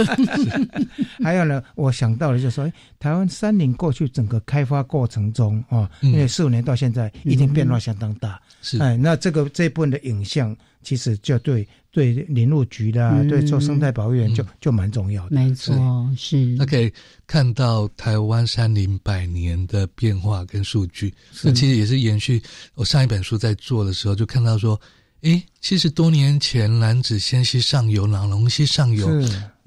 [1.24, 8.40] 还有呢，我想到了，就是说，台湾山林过去整个开发过程中啊，因为四五年到现在，一定变化相当大。
[8.62, 11.68] 是，哎，那这个这部分的影像，其实就对。
[11.94, 15.36] 对林务局的，对做生态保育员就就蛮重要的。
[15.36, 15.76] 没错，
[16.16, 16.38] 是。
[16.58, 16.90] 那可以
[17.28, 21.14] 看到台湾山林百年的变化跟数据。
[21.44, 22.42] 那其实也是延续
[22.76, 24.80] 我上一本书在做的时候，就看到说，
[25.24, 29.10] 诶，七十多年前蓝子仙溪上游、朗龙溪上游，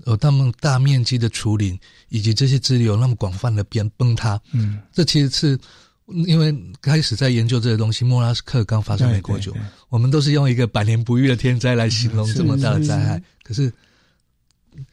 [0.07, 1.78] 有他们大面积的除林，
[2.09, 4.40] 以及这些支流那么广泛的变崩塌。
[4.53, 5.59] 嗯，这其实是。
[6.07, 9.55] 因为开始在研究这些东西，莫拉斯克刚发生没多久，
[9.88, 13.22] 我们都是用一个百年不遇的天灾来形容这么大的灾害。
[13.42, 13.72] 可是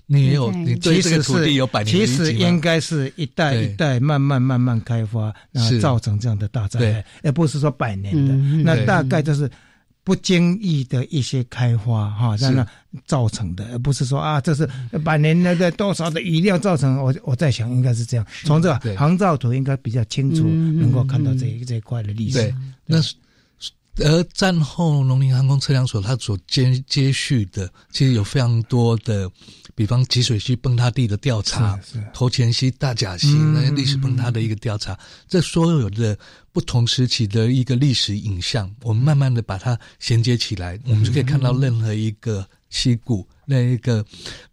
[0.05, 8.35] 你也有，你对这个土地有百年其实应该是一代一代慢慢慢慢开发，然后造成这样的大灾害，而不是说百年的。
[8.63, 9.49] 那大概就是。
[10.03, 12.65] 不经意的一些开花哈，在那
[13.05, 14.67] 造成的，而不是说啊，这是
[15.03, 16.97] 百年那个多少的雨量造成。
[17.01, 18.25] 我我在想，应该是这样。
[18.43, 22.39] 从这个航照图应该比较清楚，能够看到这这一块的历史。
[22.39, 22.97] 对，那
[23.97, 29.29] 而战后农林航空测量所它所接接续的，其实有非常多的。
[29.75, 31.79] 比方集水溪崩塌地的调查，
[32.13, 34.97] 头前溪、大甲溪那些历史崩塌的一个调查，
[35.27, 36.17] 这所有的
[36.51, 43.27] 不同时期的一个历史影像，我们慢慢的把它衔接起来，我们就可以看到任何一个溪谷。
[43.43, 44.05] 那一个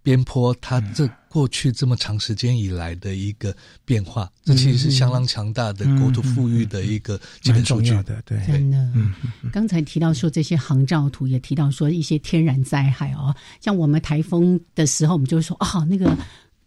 [0.03, 3.55] 边坡，它这过去这么长时间以来的一个
[3.85, 8.23] 变化，这其实是相当强大的国土富裕的一个基本数据的。
[8.25, 8.79] 对，真的。
[8.95, 9.13] 嗯，
[9.53, 16.17] 刚才提到说这些航照图，也提到说一些天然灾害哦，像我们台风的时候，我们就会说啊，那个。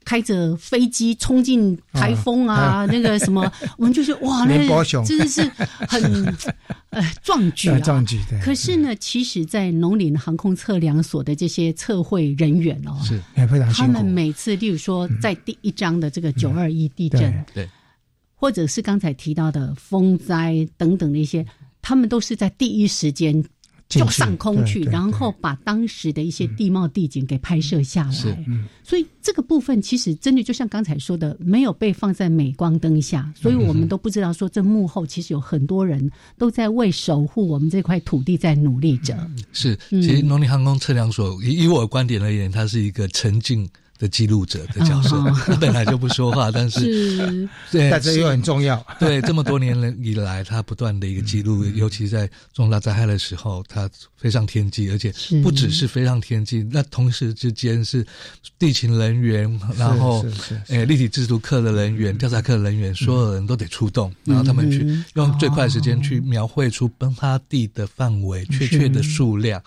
[0.04, 4.68] 开着飞机冲进台风啊， 那个什么，我们就说哇， 那
[5.06, 5.41] 真的是
[5.88, 6.36] 很
[6.89, 7.80] 呃壮举啊！
[7.80, 17.70] 壮举可是呢，其实，在农林航空测量所的这些测绘人员哦，是非常他们每次，例如说，在第一章的这个九二一地震，对，
[18.36, 21.45] 或者是刚才提到的风灾等等的一些，
[21.82, 23.43] 他们都是在第一时间。
[23.99, 28.11] 就上空去，然后把当时的一些地貌地景给拍摄下来。
[28.11, 28.37] 是，
[28.83, 39.17] 所以这个部分其实真的就像刚才说的，没有被放在镁光灯下，所以我们都不知道说这幕后其实有很多人都在为守护我们这块土地在努力着。
[39.51, 43.69] 是，其实农林航空测量所以以我的观点而言，它是一个沉浸。
[44.02, 48.84] 的记录者的角色，他本来就不说话，但是对，但是又很重要。
[48.99, 53.88] 对，这么多年以来，他不断的一个记录，尤其在重大灾害的时候，他
[54.18, 58.04] 飞上天际，而且不只是飞上天际，那同时之间是
[58.58, 60.26] 地勤人员，然后
[60.70, 64.84] 诶立体制图课的人员、调查课的人员，所有人都得出动，然后他们去
[65.14, 69.62] 用最快时间去描绘出崩塌地的范围、确切的数量。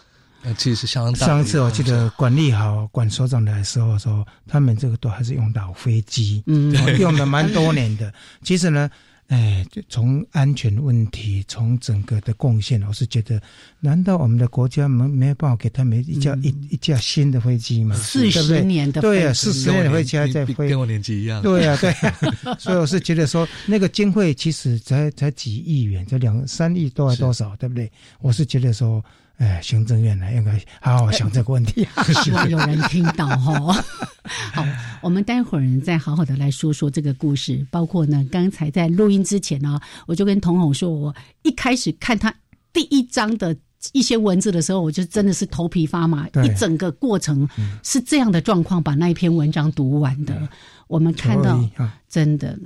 [0.45, 1.27] 呃，其实是相当大。
[1.27, 8.13] 上次我记得管理好管所长的时候说，他们这个都还是用老飞机，嗯，用了蛮多年的。
[8.43, 8.91] 其实呢，
[9.29, 13.41] 哎，从安全问题，从整个的贡献，我是觉得，
[13.81, 17.97] 难道我们的国家没没有办法给他们一架一一架新的飞机吗？
[17.97, 21.41] 四十年的对啊，四十年的飞机还在飞，跟我年纪一样。
[21.41, 21.91] 对啊，对，
[22.61, 27.91] 所以我是觉得说，那个经费其实才才几亿元，才两三亿多还多少，对不对？
[28.21, 29.03] 我是觉得说。
[29.39, 31.87] 哎，行政院呢，应该好好想这个问题。
[32.23, 33.73] 希望有人听到哈。
[34.55, 34.65] 好，
[35.03, 37.67] 我们待会儿再好好的来说说这个故事。
[37.71, 42.33] 包括呢，刚才在录音之前呢，我就跟童红说，我一开始看他
[42.73, 43.57] 第一章的
[43.93, 46.29] 一些文字的时候，我就真的是头皮发麻。
[46.45, 47.49] 一整个过程
[47.83, 50.49] 是这样的状况，把那一篇文章读完的。
[50.87, 51.63] 我们看到，
[52.09, 52.59] 真的，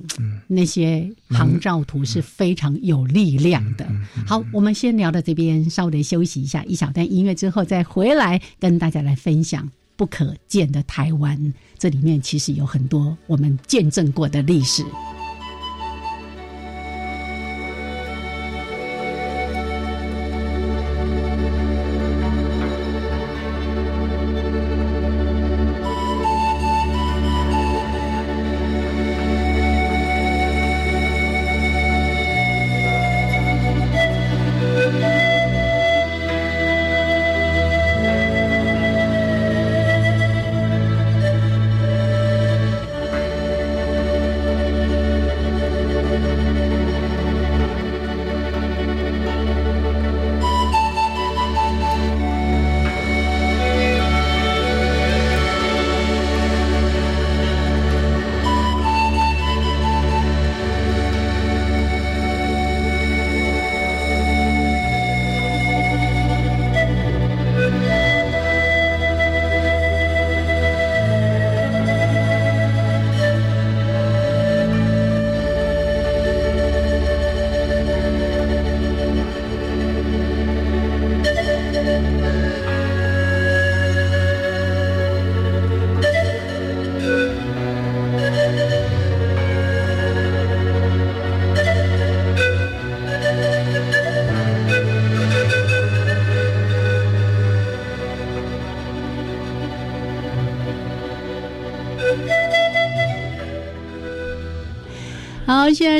[0.46, 3.86] 那些航照图是非常有力量的。
[4.26, 11.54] 好，我们先聊到这边，稍微休息一下，一小段音乐之后再回来跟大家来分享不可见的台湾。
[11.78, 14.84] 这里面其实有很多我们见证过的历史。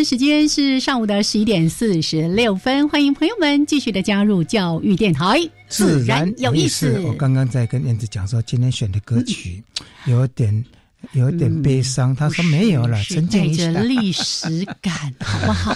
[0.05, 5.39] 时间是上午的十一点四十六分，欢迎朋友们继续的加入教育电台，
[5.69, 6.99] 自然有意思。
[7.01, 9.63] 我刚刚在跟燕子讲说，今天选的歌曲
[10.07, 10.65] 有点
[11.13, 15.75] 有点悲伤，他说没有了，沉浸带着历史感， 好不好？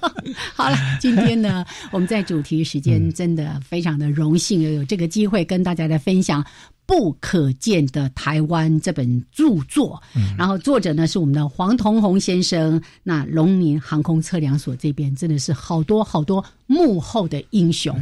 [0.54, 6.44] 好了，今天呢，我们在主题时间真的非常的荣幸，有这个机会跟大家来分享。
[6.88, 10.02] 不可见的台湾这本著作，
[10.38, 12.82] 然后作者呢是我们的黄同宏先生。
[13.02, 17.94] 那龙宁航空测量所这边真的是好多好多幕后的英雄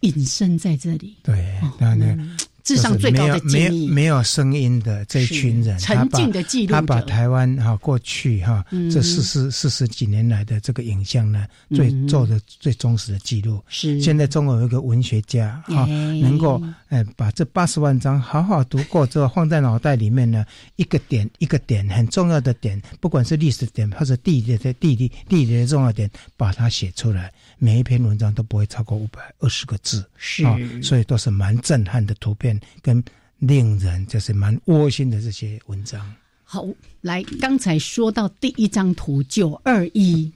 [0.00, 1.14] 隐身在这里。
[1.22, 2.36] 对，当然。
[2.64, 13.62] 智商最高的没有没有声音的这一群人，沉浸的记录他把台湾哈过去哈这四十四十几年来的这个影像呢，最做的最忠实的记录。
[13.68, 14.00] 是。
[14.00, 20.46] 现在中国有一个文学家哈，能够哎把这八十万张好好读过之后放在脑袋里面呢，
[20.76, 27.30] 一个点一个点很重要的点，不管是历史点或者地理的地理地理的重要点，把它写出来。
[27.58, 30.44] 每一篇文章都不会超过五百二十个字，是，
[30.82, 33.02] 所以都是蛮震撼的图片，跟
[33.38, 36.14] 令人就是蛮窝心的这些文章。
[36.42, 36.66] 好，
[37.00, 40.30] 来，刚才说到第一张图九二一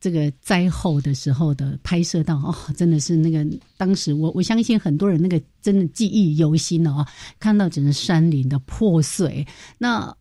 [0.00, 3.46] 这个灾后的时候的拍摄到哦，真的是那个
[3.76, 7.06] 当时我我相信很多人那个真的记忆犹新哦，
[7.38, 9.46] 看到整个山林的破碎。
[9.78, 10.14] 那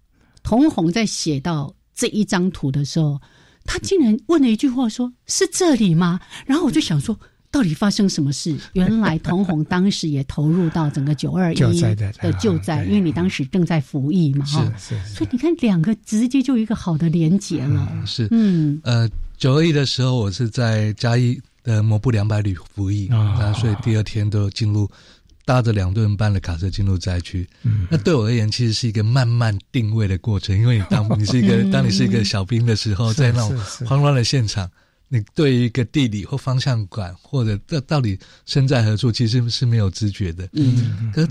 [0.43, 3.19] 童红在写到这一张图的时候。
[3.65, 6.19] 他竟然问了一句话，说是这里吗？
[6.45, 7.19] 然后我就想说，
[7.51, 8.55] 到底发生什么事？
[8.73, 15.15] 原来童红当时也投入到整个九二一的救灾，因为你当时正在服役嘛，哈，是是。
[15.15, 17.91] 所以你看，两个直接就一个好的连结了。
[18.05, 24.89] 是，嗯，呃，九二一的时候，我是在嘉义的某部两百旅服役啊，所以第二天都进入。
[25.45, 27.47] 搭着两吨半的卡车进入灾区，
[27.89, 30.57] 那对我而言其实是一个慢慢定位的过程。
[30.57, 34.67] 因为你当 你是一个当你是一个小兵的时候，在那种慌乱的现场，
[35.07, 38.17] 你对于一个地理或方向感，或者这到底
[38.47, 40.49] 身在何处，其实是没有知觉的。
[40.53, 41.27] 嗯，可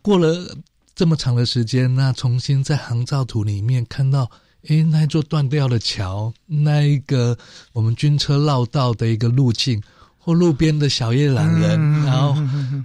[0.00, 0.56] 过了
[0.94, 4.30] 这么长的时间，那重新在航照图里面看到，
[4.68, 7.36] 诶，那一座断掉的桥，那一个
[7.74, 9.82] 我们军车绕道的一个路径。
[10.28, 12.36] 或路边的小叶懒人，然后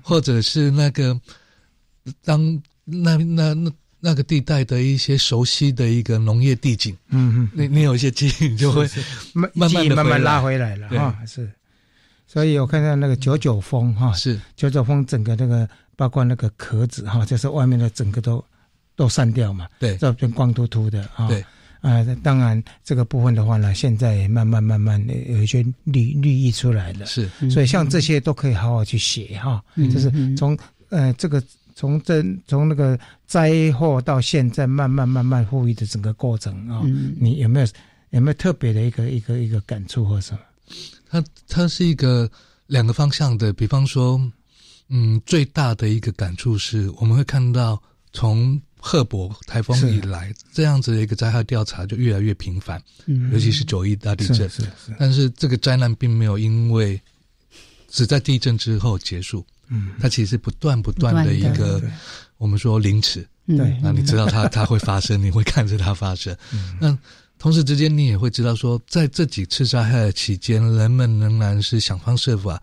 [0.02, 1.20] 或者是那个
[2.24, 2.40] 当
[2.86, 3.70] 那那那
[4.00, 8.88] 那个地带的一些熟悉的一个农业地景，嗯嗯，你你有一些记忆，你就会
[9.34, 11.52] 慢慢慢慢慢拉回来了哈，是。
[12.26, 14.40] 所以我看到那个九九峰哈，是。
[14.56, 15.68] 九九峰整个那个
[15.98, 18.42] 包括那个壳子哈，就是外面的整个都
[18.96, 21.44] 都散掉嘛，对，这边光秃秃的啊，对。
[21.84, 30.58] 啊，当然这个部分的话呢，现在慢慢慢慢有一些绿绿意出来了，是，所以像这些都可以好好去写哈，就是从
[30.88, 31.44] 呃这个
[31.76, 36.82] 从这从那个灾祸到现在慢慢慢慢富裕的整个过程啊，
[37.20, 37.68] 你有没有
[38.12, 40.40] 有没有特别的一个一个一个感触或什么？
[41.10, 42.32] 它它是一个
[42.68, 44.18] 两个方向的，比方说，
[44.88, 48.58] 嗯，最大的一个感触是我们会看到从。
[48.86, 52.84] 赫伯台风以来，这样子的一个灾害调查就越来越频繁，
[53.32, 54.50] 尤其是九一大地震。
[54.50, 54.94] 是是。
[55.00, 57.00] 但是这个灾难并没有因为
[57.88, 61.82] 只在地震之后结束，嗯，它其实不断不断的一个，
[62.38, 66.36] 我们说凌迟，对，那你知道它它会发生，你会看着它发生。
[66.78, 66.96] 那
[67.40, 72.62] 同时之间，你也会知道说，在这几次灾害期间，人们仍然是想方设法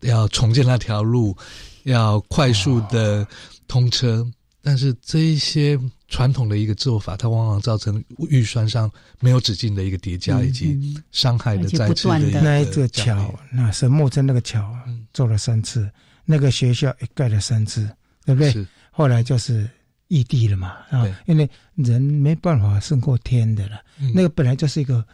[0.00, 1.36] 要重建那条路，
[1.84, 3.24] 要快速的
[3.68, 4.28] 通车。
[4.62, 8.90] 但是这一些传统的一个做法，它往往造成预算上
[9.20, 14.74] 没有止境的一个叠加，以及伤害的再次的那一座桥，那神木镇那个桥
[15.12, 15.90] 做了三次，
[16.24, 17.88] 那个学校也盖了三次，
[18.24, 18.66] 对不对？
[18.90, 19.68] 后来就是
[20.08, 23.80] 异地了嘛，啊，因为人没办法胜过天的了，
[24.14, 25.04] 那个本来就是一个。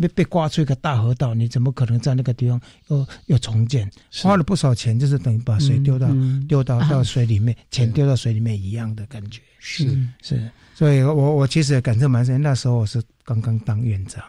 [0.00, 3.90] 被被刮出一个大河道，你怎么可能在那个地方又又重建？
[4.22, 6.08] 花了不少钱，就是等于把水丢到
[6.48, 9.40] 丢到到水里面，钱丢到水里面一样的感觉。
[9.58, 12.40] 是是，所以我我其实也感受蛮深。
[12.40, 14.24] 那时候我是刚刚当院长，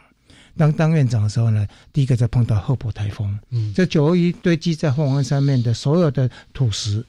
[0.57, 7.03] 当当院长的时候呢，第一个在碰到后波台风，嗯，这九二一堆积在凤凰山面的所有的土石，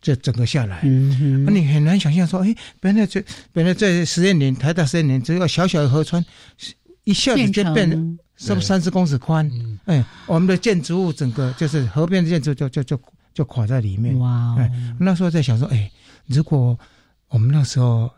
[0.00, 6.24] 这整个下来，嗯那你很难想象说，哎，本来这本来在实验林台大实验林只有小小的河川。
[7.06, 9.48] 一下子就变成是不三十公尺宽？
[9.84, 13.00] 哎，我们的建筑物整个就是河边的建筑就就就
[13.32, 14.18] 就垮在里面。
[14.18, 14.56] 哇！
[14.58, 15.88] 哎，那时候在想说，哎，
[16.26, 16.76] 如果
[17.28, 18.10] 我们那时候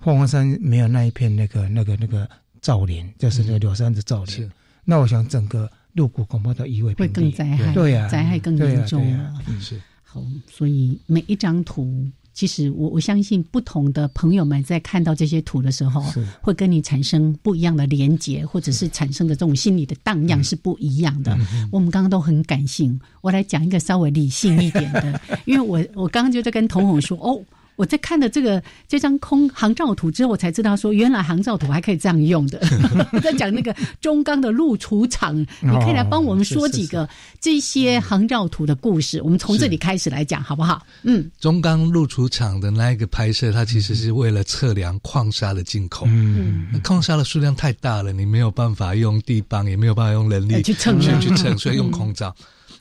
[0.00, 2.28] 凤凰山没有那一片那个那个那个
[2.60, 4.50] 造林，就是那个柳山的造林，
[4.84, 9.34] 那我想整个鹿谷恐怕都夷为会更灾害，对呀，灾害更严重了。
[9.58, 12.06] 是好，所以每一张图。
[12.34, 16.02] 其实我我相信不同的朋友们在看到这些图的时候，
[16.40, 21.36] 会跟你产生不一样的连结，或者是产生的这种心理的荡漾是不一样的。
[21.70, 27.40] 我们刚刚都很感性，我来讲一个稍微理性一点的， 因为我我刚刚就在跟童红说哦。
[27.76, 32.60] 我在看了这个这张空航照图之后，我才知道说原来航照图还可以这样用的。
[33.22, 37.08] 在讲那个中钢的路储场， 你可以来帮我们说几个
[37.40, 39.22] 这些航照图的故事。
[39.22, 40.86] 我们从这里开始来讲，好不好？
[41.02, 46.06] 嗯，中钢路储场的那一个拍摄，它其实是为了测量矿砂的进口。
[46.08, 52.34] 嗯，矿砂的数量太大了，你没有办法用地磅，也没有办法用人力去称去称，所以用空照。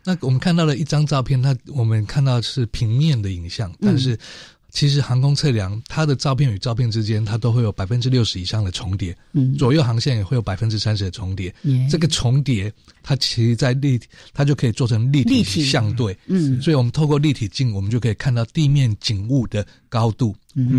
[0.03, 4.17] 那我们看到了一张照片，它我们看到是平面的影像，但是。
[4.71, 11.53] 其实航空测量，它的照片与照片之间，它都会有百分之六十以上的重叠，嗯，左右航线也会有百分之三十的重叠。
[11.89, 12.71] 这个重叠，
[13.03, 13.99] 它其实在立，
[14.33, 20.33] 它就可以做成立体相对，嗯，所以我们透过立体镜，我们就可以看到地面景物的高度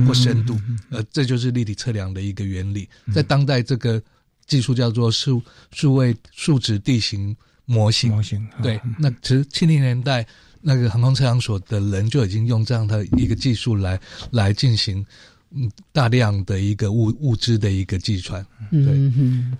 [0.07, 2.89] 或深度，呃，这就是立体测量的一个原理。
[3.15, 4.03] 在当代，这个
[4.47, 7.37] 技术叫做数数位数值地形
[7.67, 8.81] 模型，模型对。
[8.99, 10.27] 那其实七零年代。
[10.63, 13.99] 那个航空测量所的人就已经用这样的一个技术来
[14.31, 15.05] 来进行
[15.51, 19.13] 嗯大量的一个物物资的一个计算，对，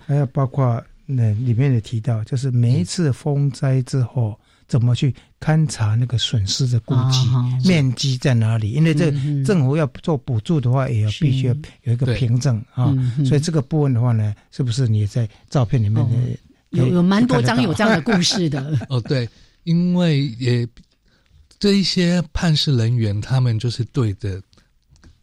[0.07, 9.11] 还有包括那里面也提到，就是每一次风灾之后怎么去勘察那个损失的估计面积在哪里，因为这
[9.43, 12.95] 政府要做补助的话，也要必须要有一个凭证啊，
[13.25, 16.03] 所以这个部分的话呢，是不是你在照片里面
[16.69, 18.75] 有有蛮多张有这样的故事的？
[18.89, 19.27] 哦，对，
[19.65, 20.67] 因为也。
[21.63, 24.43] 这一些判事人员，他们就是对着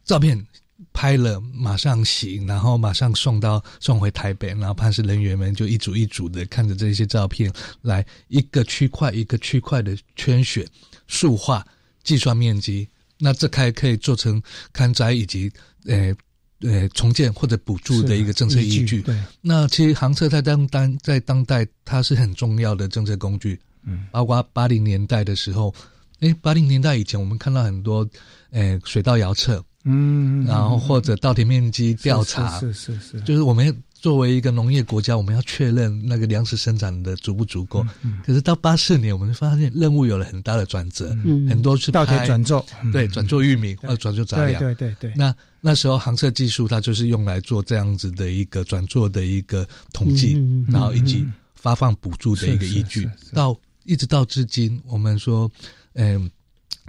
[0.04, 0.42] 照片
[0.90, 10.66] 拍了，马上洗，然后马上送到送回台北，然后判事人员们就一组一组的看着这些照片，来一个区块一个区块的圈选、
[11.06, 11.62] 数化、
[12.02, 12.88] 计算面积，
[13.18, 15.52] 那这开可以做成勘灾以及
[15.84, 16.16] 呃
[16.62, 19.02] 呃重建或者补助的一个政策依据。
[19.02, 23.60] 对，那其实航测在当当在当代，它是很重要的政策工具。
[23.82, 25.74] 嗯，包括八零年代的时候。
[26.20, 28.08] 哎，八零年代以前，我们看到很多，
[28.50, 37.84] 诶，水稻遥测，嗯，然后或者稻田面积调查，是是是，就是我们作为一个农业国家，我们要确认那个粮食生产的足不足够。
[38.24, 41.08] 可是到八四年，我们发现任务有了很大的转折，
[41.48, 44.60] 很多是稻田转做，对，转做玉米或者转做杂粮。
[44.60, 45.12] 对对对。
[45.16, 50.32] 那那时候航测技术它就是用来做这样子的一个转做的一个统计，
[50.68, 53.08] 然后以及发放补助的一个依据。
[53.34, 53.54] 到
[53.84, 55.50] 一直到至今，我们说，
[55.94, 56.30] 嗯。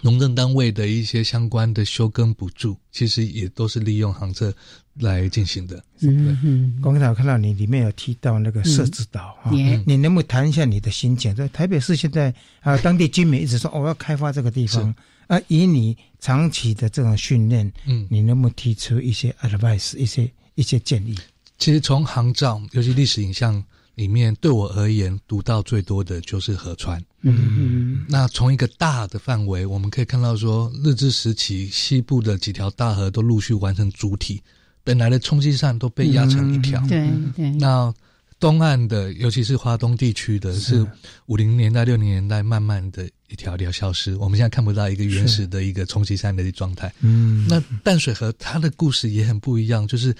[0.03, 4.51] 农政单位的一些相关的休耕补助，其实也都是利用航测
[4.95, 5.83] 来进行的。
[5.99, 6.81] 嗯嗯。
[6.81, 11.35] 刚才我看到你里面有提到那个设置岛啊，你能不能谈一下你的心情？
[11.35, 14.91] 在台北市现在啊，当地居民一直说我要开发这个地方
[15.27, 21.15] 啊，以你长期的这种训练，嗯，你能不能提出一些 advice，一些一些建议？
[21.59, 23.63] 其实从航照，尤其历史影像。
[24.01, 26.99] 里面对我而言，读到最多的就是河川。
[27.21, 34.41] 嗯，那从一个大的范围，我们可以看到说，日治时期西部的几条大河都陆续完成主体，
[34.83, 36.81] 本来的冲积扇都被压成一条。
[36.87, 37.51] 对对。
[37.51, 37.93] 那
[38.39, 40.83] 东岸的，尤其是华东地区的，是
[41.27, 44.15] 五零年代、六零年代慢慢的一条条消失。
[44.17, 46.93] 我们现在看不到一个原始的一个冲积山的状态。
[47.01, 47.47] 嗯。
[47.49, 50.15] 那淡水河它的故事也很不一样，就是。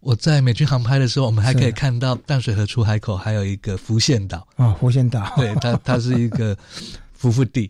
[0.00, 6.56] 我在美军航拍的时候，我们还可以看到淡水河出海口还有一个浮现岛啊，浮现岛，对它，它是一个
[7.12, 7.68] 浮复地。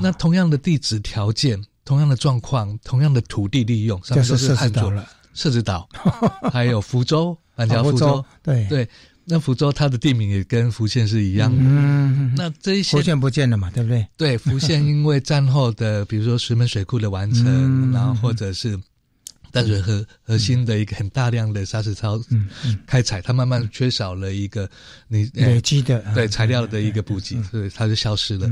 [0.00, 5.04] 那同样的地质条件，同样的状况，同样的土地利用，上面都是汉族了。
[5.34, 5.88] 设置岛，
[6.52, 8.88] 还有福州， 板桥福州，对对，
[9.24, 11.58] 那福州它的地名也跟福建是一样的。
[11.60, 14.06] 嗯，那这一些福建不见了嘛，对不对？
[14.16, 18.78] 对， 福建因为战后的，比如说石门水库的完成，然后或者是。
[19.54, 22.18] 淡水河核心的一个很大量的砂石槽
[22.86, 24.66] 开采，它慢慢缺少了一个
[25.08, 28.48] 你累积的对材料的一个补给，所以它就消失了。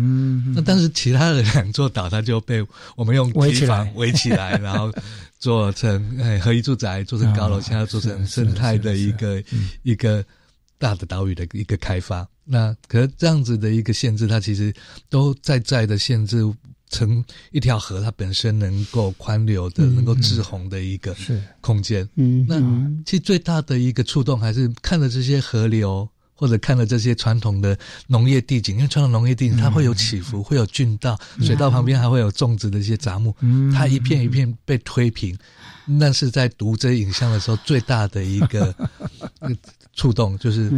[0.54, 2.62] 那但是其他的两座岛，它就被
[2.96, 4.92] 我们用围起来，围起来， 然后
[5.38, 9.42] 做成哎合一住宅，做成高楼，现在做成生态的一个
[9.82, 10.22] 一个
[10.80, 12.26] 大的岛屿的一个开发。
[12.44, 14.74] 那可是这样子的一个限制，它其实
[15.08, 16.52] 都在在的限制。
[16.92, 21.14] 成一条河，它本身能够宽流的、能够滞洪的一个
[21.60, 22.02] 空间。
[22.16, 22.58] 嗯，那
[23.06, 27.78] 其实最大的一个触动还是看了这些河流，或者看了这些传统的
[28.08, 28.74] 农业地景。
[28.74, 33.32] 因为传统农业地景它会有起伏，会有郡道，水道旁边还会有种植的一些杂木。
[33.38, 35.38] 嗯，它一片一片被推平，
[35.86, 38.74] 那是在读这些影像的时候最大的一个。
[40.00, 40.72] 触动就是，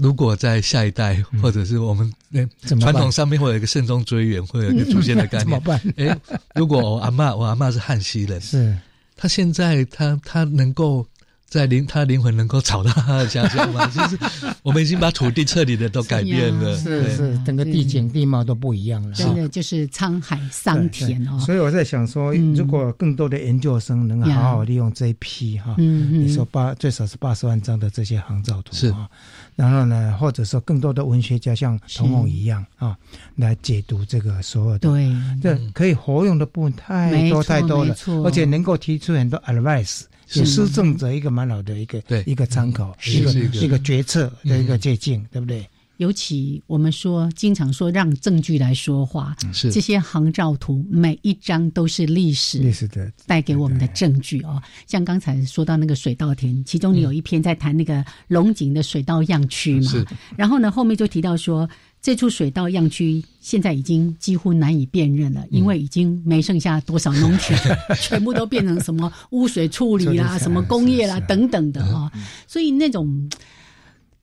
[0.00, 2.46] 如果在下一代或者是我们那
[2.78, 5.40] 传统上面会有一个慎终追远，会有一个祖先的概念。
[5.44, 5.80] 怎么办？
[5.96, 6.16] 哎，
[6.54, 8.78] 如果我阿妈，我阿妈是汉西人，是，
[9.16, 11.04] 他现在他他能够。
[11.48, 13.86] 在灵，他灵魂能够找到他的家乡吗？
[13.88, 14.18] 就是
[14.62, 21.38] 我们已经把土地彻底的都改变了，是是，整个地景地貌都不一样了，真的就是沧海桑田哦。
[21.40, 28.88] 所以我在想说，如果更多的研究生能好好利用这一批哈，你说八最少是八十万张的这些航照图是。
[28.88, 29.08] 啊，
[29.56, 32.94] 然后呢，或者说更多的文学家像童梦一样啊，
[33.36, 35.10] 来解读这个所有的，对，
[35.42, 40.02] 这可以活用的部分太多太多了，而且能够提出很多 advice。
[40.28, 45.66] 是施政者一个蛮好的一个一个参考，一个一个决策的一个借鉴，对不对？
[45.98, 54.62] 尤其我们说，经常说让证据来说话，是这些航照图每一张都是历史，历史的带给我们的证据哦。
[54.86, 59.92] 像刚才说到那个水稻田，其中你有一篇在谈那个龙井的水稻样区嘛，
[60.36, 61.68] 然后呢后面就提到说。
[62.00, 67.58] 这处水稻样区现在已经几乎难以辨认了，因为已经没剩下多少农田，
[68.00, 72.08] 全部都变成什么污水处理啦、什么工业啦等等的啊。
[72.46, 73.28] 所以那种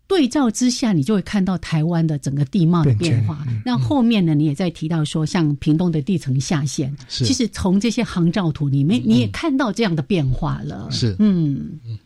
[0.08, 3.46] 对照之下，你就会看到台湾的整个地貌的变化。
[3.66, 10.90] 那后面呢，你也在提到说，像屏东的地层下陷，其实从这些航照图里面，你也看到这样的变化了。
[10.92, 12.00] 是，嗯嗯，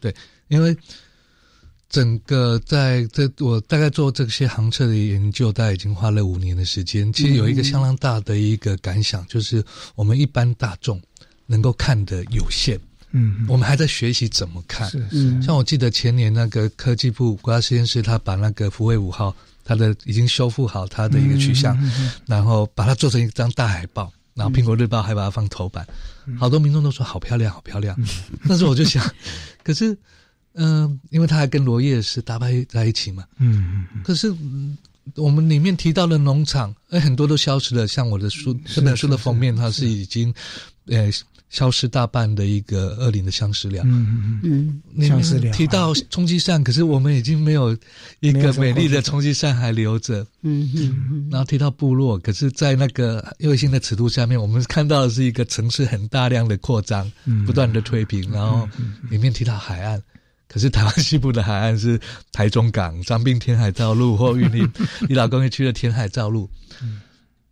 [0.00, 0.14] 对，
[0.48, 0.76] 因为。
[1.88, 7.10] 整个在这，我大概做这些航测的研究，大概已经花了五年的时间。
[7.12, 11.00] 其实有一个相当大的一个感想，就是我们一般大众
[11.46, 12.78] 能够看的有限。
[13.16, 14.88] 嗯，我们还在学习怎么看。
[14.90, 15.42] 是是。
[15.42, 21.76] 像我记得前年那个科技部国家实验室，他把那个福卫五号，它的已经修复好它的一个取向，
[22.26, 25.86] 然后把它做成一张大海报，然后苹果日报还把它放头版，
[26.38, 27.98] 好多民众都说好漂亮，好漂亮。
[28.42, 29.02] 那时候我就想，
[29.64, 29.96] 可是。
[30.58, 33.22] 嗯，因为他还跟罗叶是搭配在一起嘛。
[33.36, 34.34] 嗯嗯可是
[35.14, 37.86] 我们里面提到的农场，哎，很多都消失了。
[37.86, 40.32] 像我的书这本书的封面，它是已经，
[40.86, 41.10] 呃，
[41.48, 43.86] 消失大半的一个二林的相思量。
[43.88, 45.06] 嗯嗯嗯。
[45.06, 45.54] 相思梁。
[45.54, 47.76] 提到冲击扇，可是我们已经没有
[48.20, 50.26] 一个美丽的冲击扇还留着。
[50.42, 51.28] 嗯嗯。
[51.30, 57.10] 然后提到部落，可是，在那个卫星的尺度下面，我们看到的是一个城市很大量的扩张，
[57.46, 58.68] 不断的推平，然后
[59.10, 60.02] 里面提到海岸。
[60.48, 64.66] 可是台湾西部的海岸是台中港、张滨填海造陆或玉里
[65.08, 66.48] 离岛工业区的填海造陆。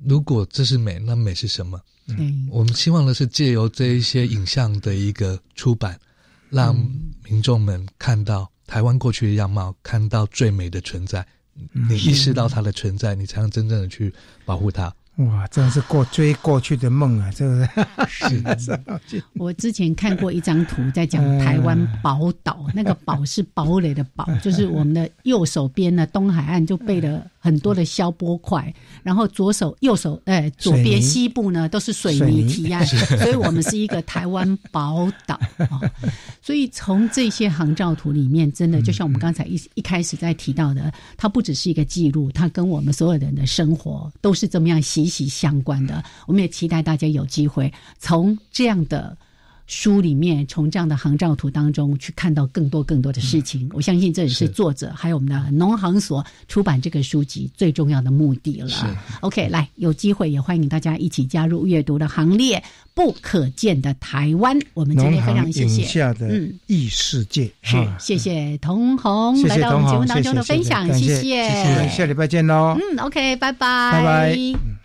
[0.06, 1.80] 如果这是美，那美是什么？
[2.08, 5.98] 嗯，我们希望的是借由这一些影像的一个出版，
[6.50, 6.76] 让
[7.28, 11.26] 民众们看到台湾过去的样貌，看到最美的存在。
[11.72, 14.12] 你意识到它的存在，你才能真正的去
[14.44, 14.92] 保护它。
[15.18, 17.30] 哇，真的是过追过去的梦啊！
[17.32, 18.76] 这个是。
[19.38, 32.86] 我之前看过一张图，在讲台湾宝岛，那个宝是堡垒的堡，就是我们的右手边呢，东海岸就被了很多的消波块，然后左手、右手，哎，左边西部呢都是水泥提岸，
[33.20, 35.78] 所以我们是一个台湾宝岛啊。
[36.40, 44.80] 所以从这些航照图里面，真的就像我们刚才一一开始在提到的，它不只是一个记录，它跟我们所有人的生活都是这么样。
[44.80, 49.14] 息息相关的，我们也期待大家有机会从这样的
[49.66, 53.68] 书里面，从这样的航照图当中去看到更多更多的事情。
[53.72, 58.96] 我相信这也是作者还有我们的农行所出版这个书籍最重要的目的了。
[59.20, 62.62] OK，来，有机会也欢迎大家一起加入阅读的行列。
[62.94, 65.82] 不可见的台湾，我们今天非常谢谢。
[65.82, 66.30] 下的，
[66.68, 71.88] 异世界是谢谢童红来到我们节目当中的分享，谢谢。
[71.88, 72.78] 下礼拜见喽。
[72.78, 74.83] 嗯，OK，拜拜，拜拜。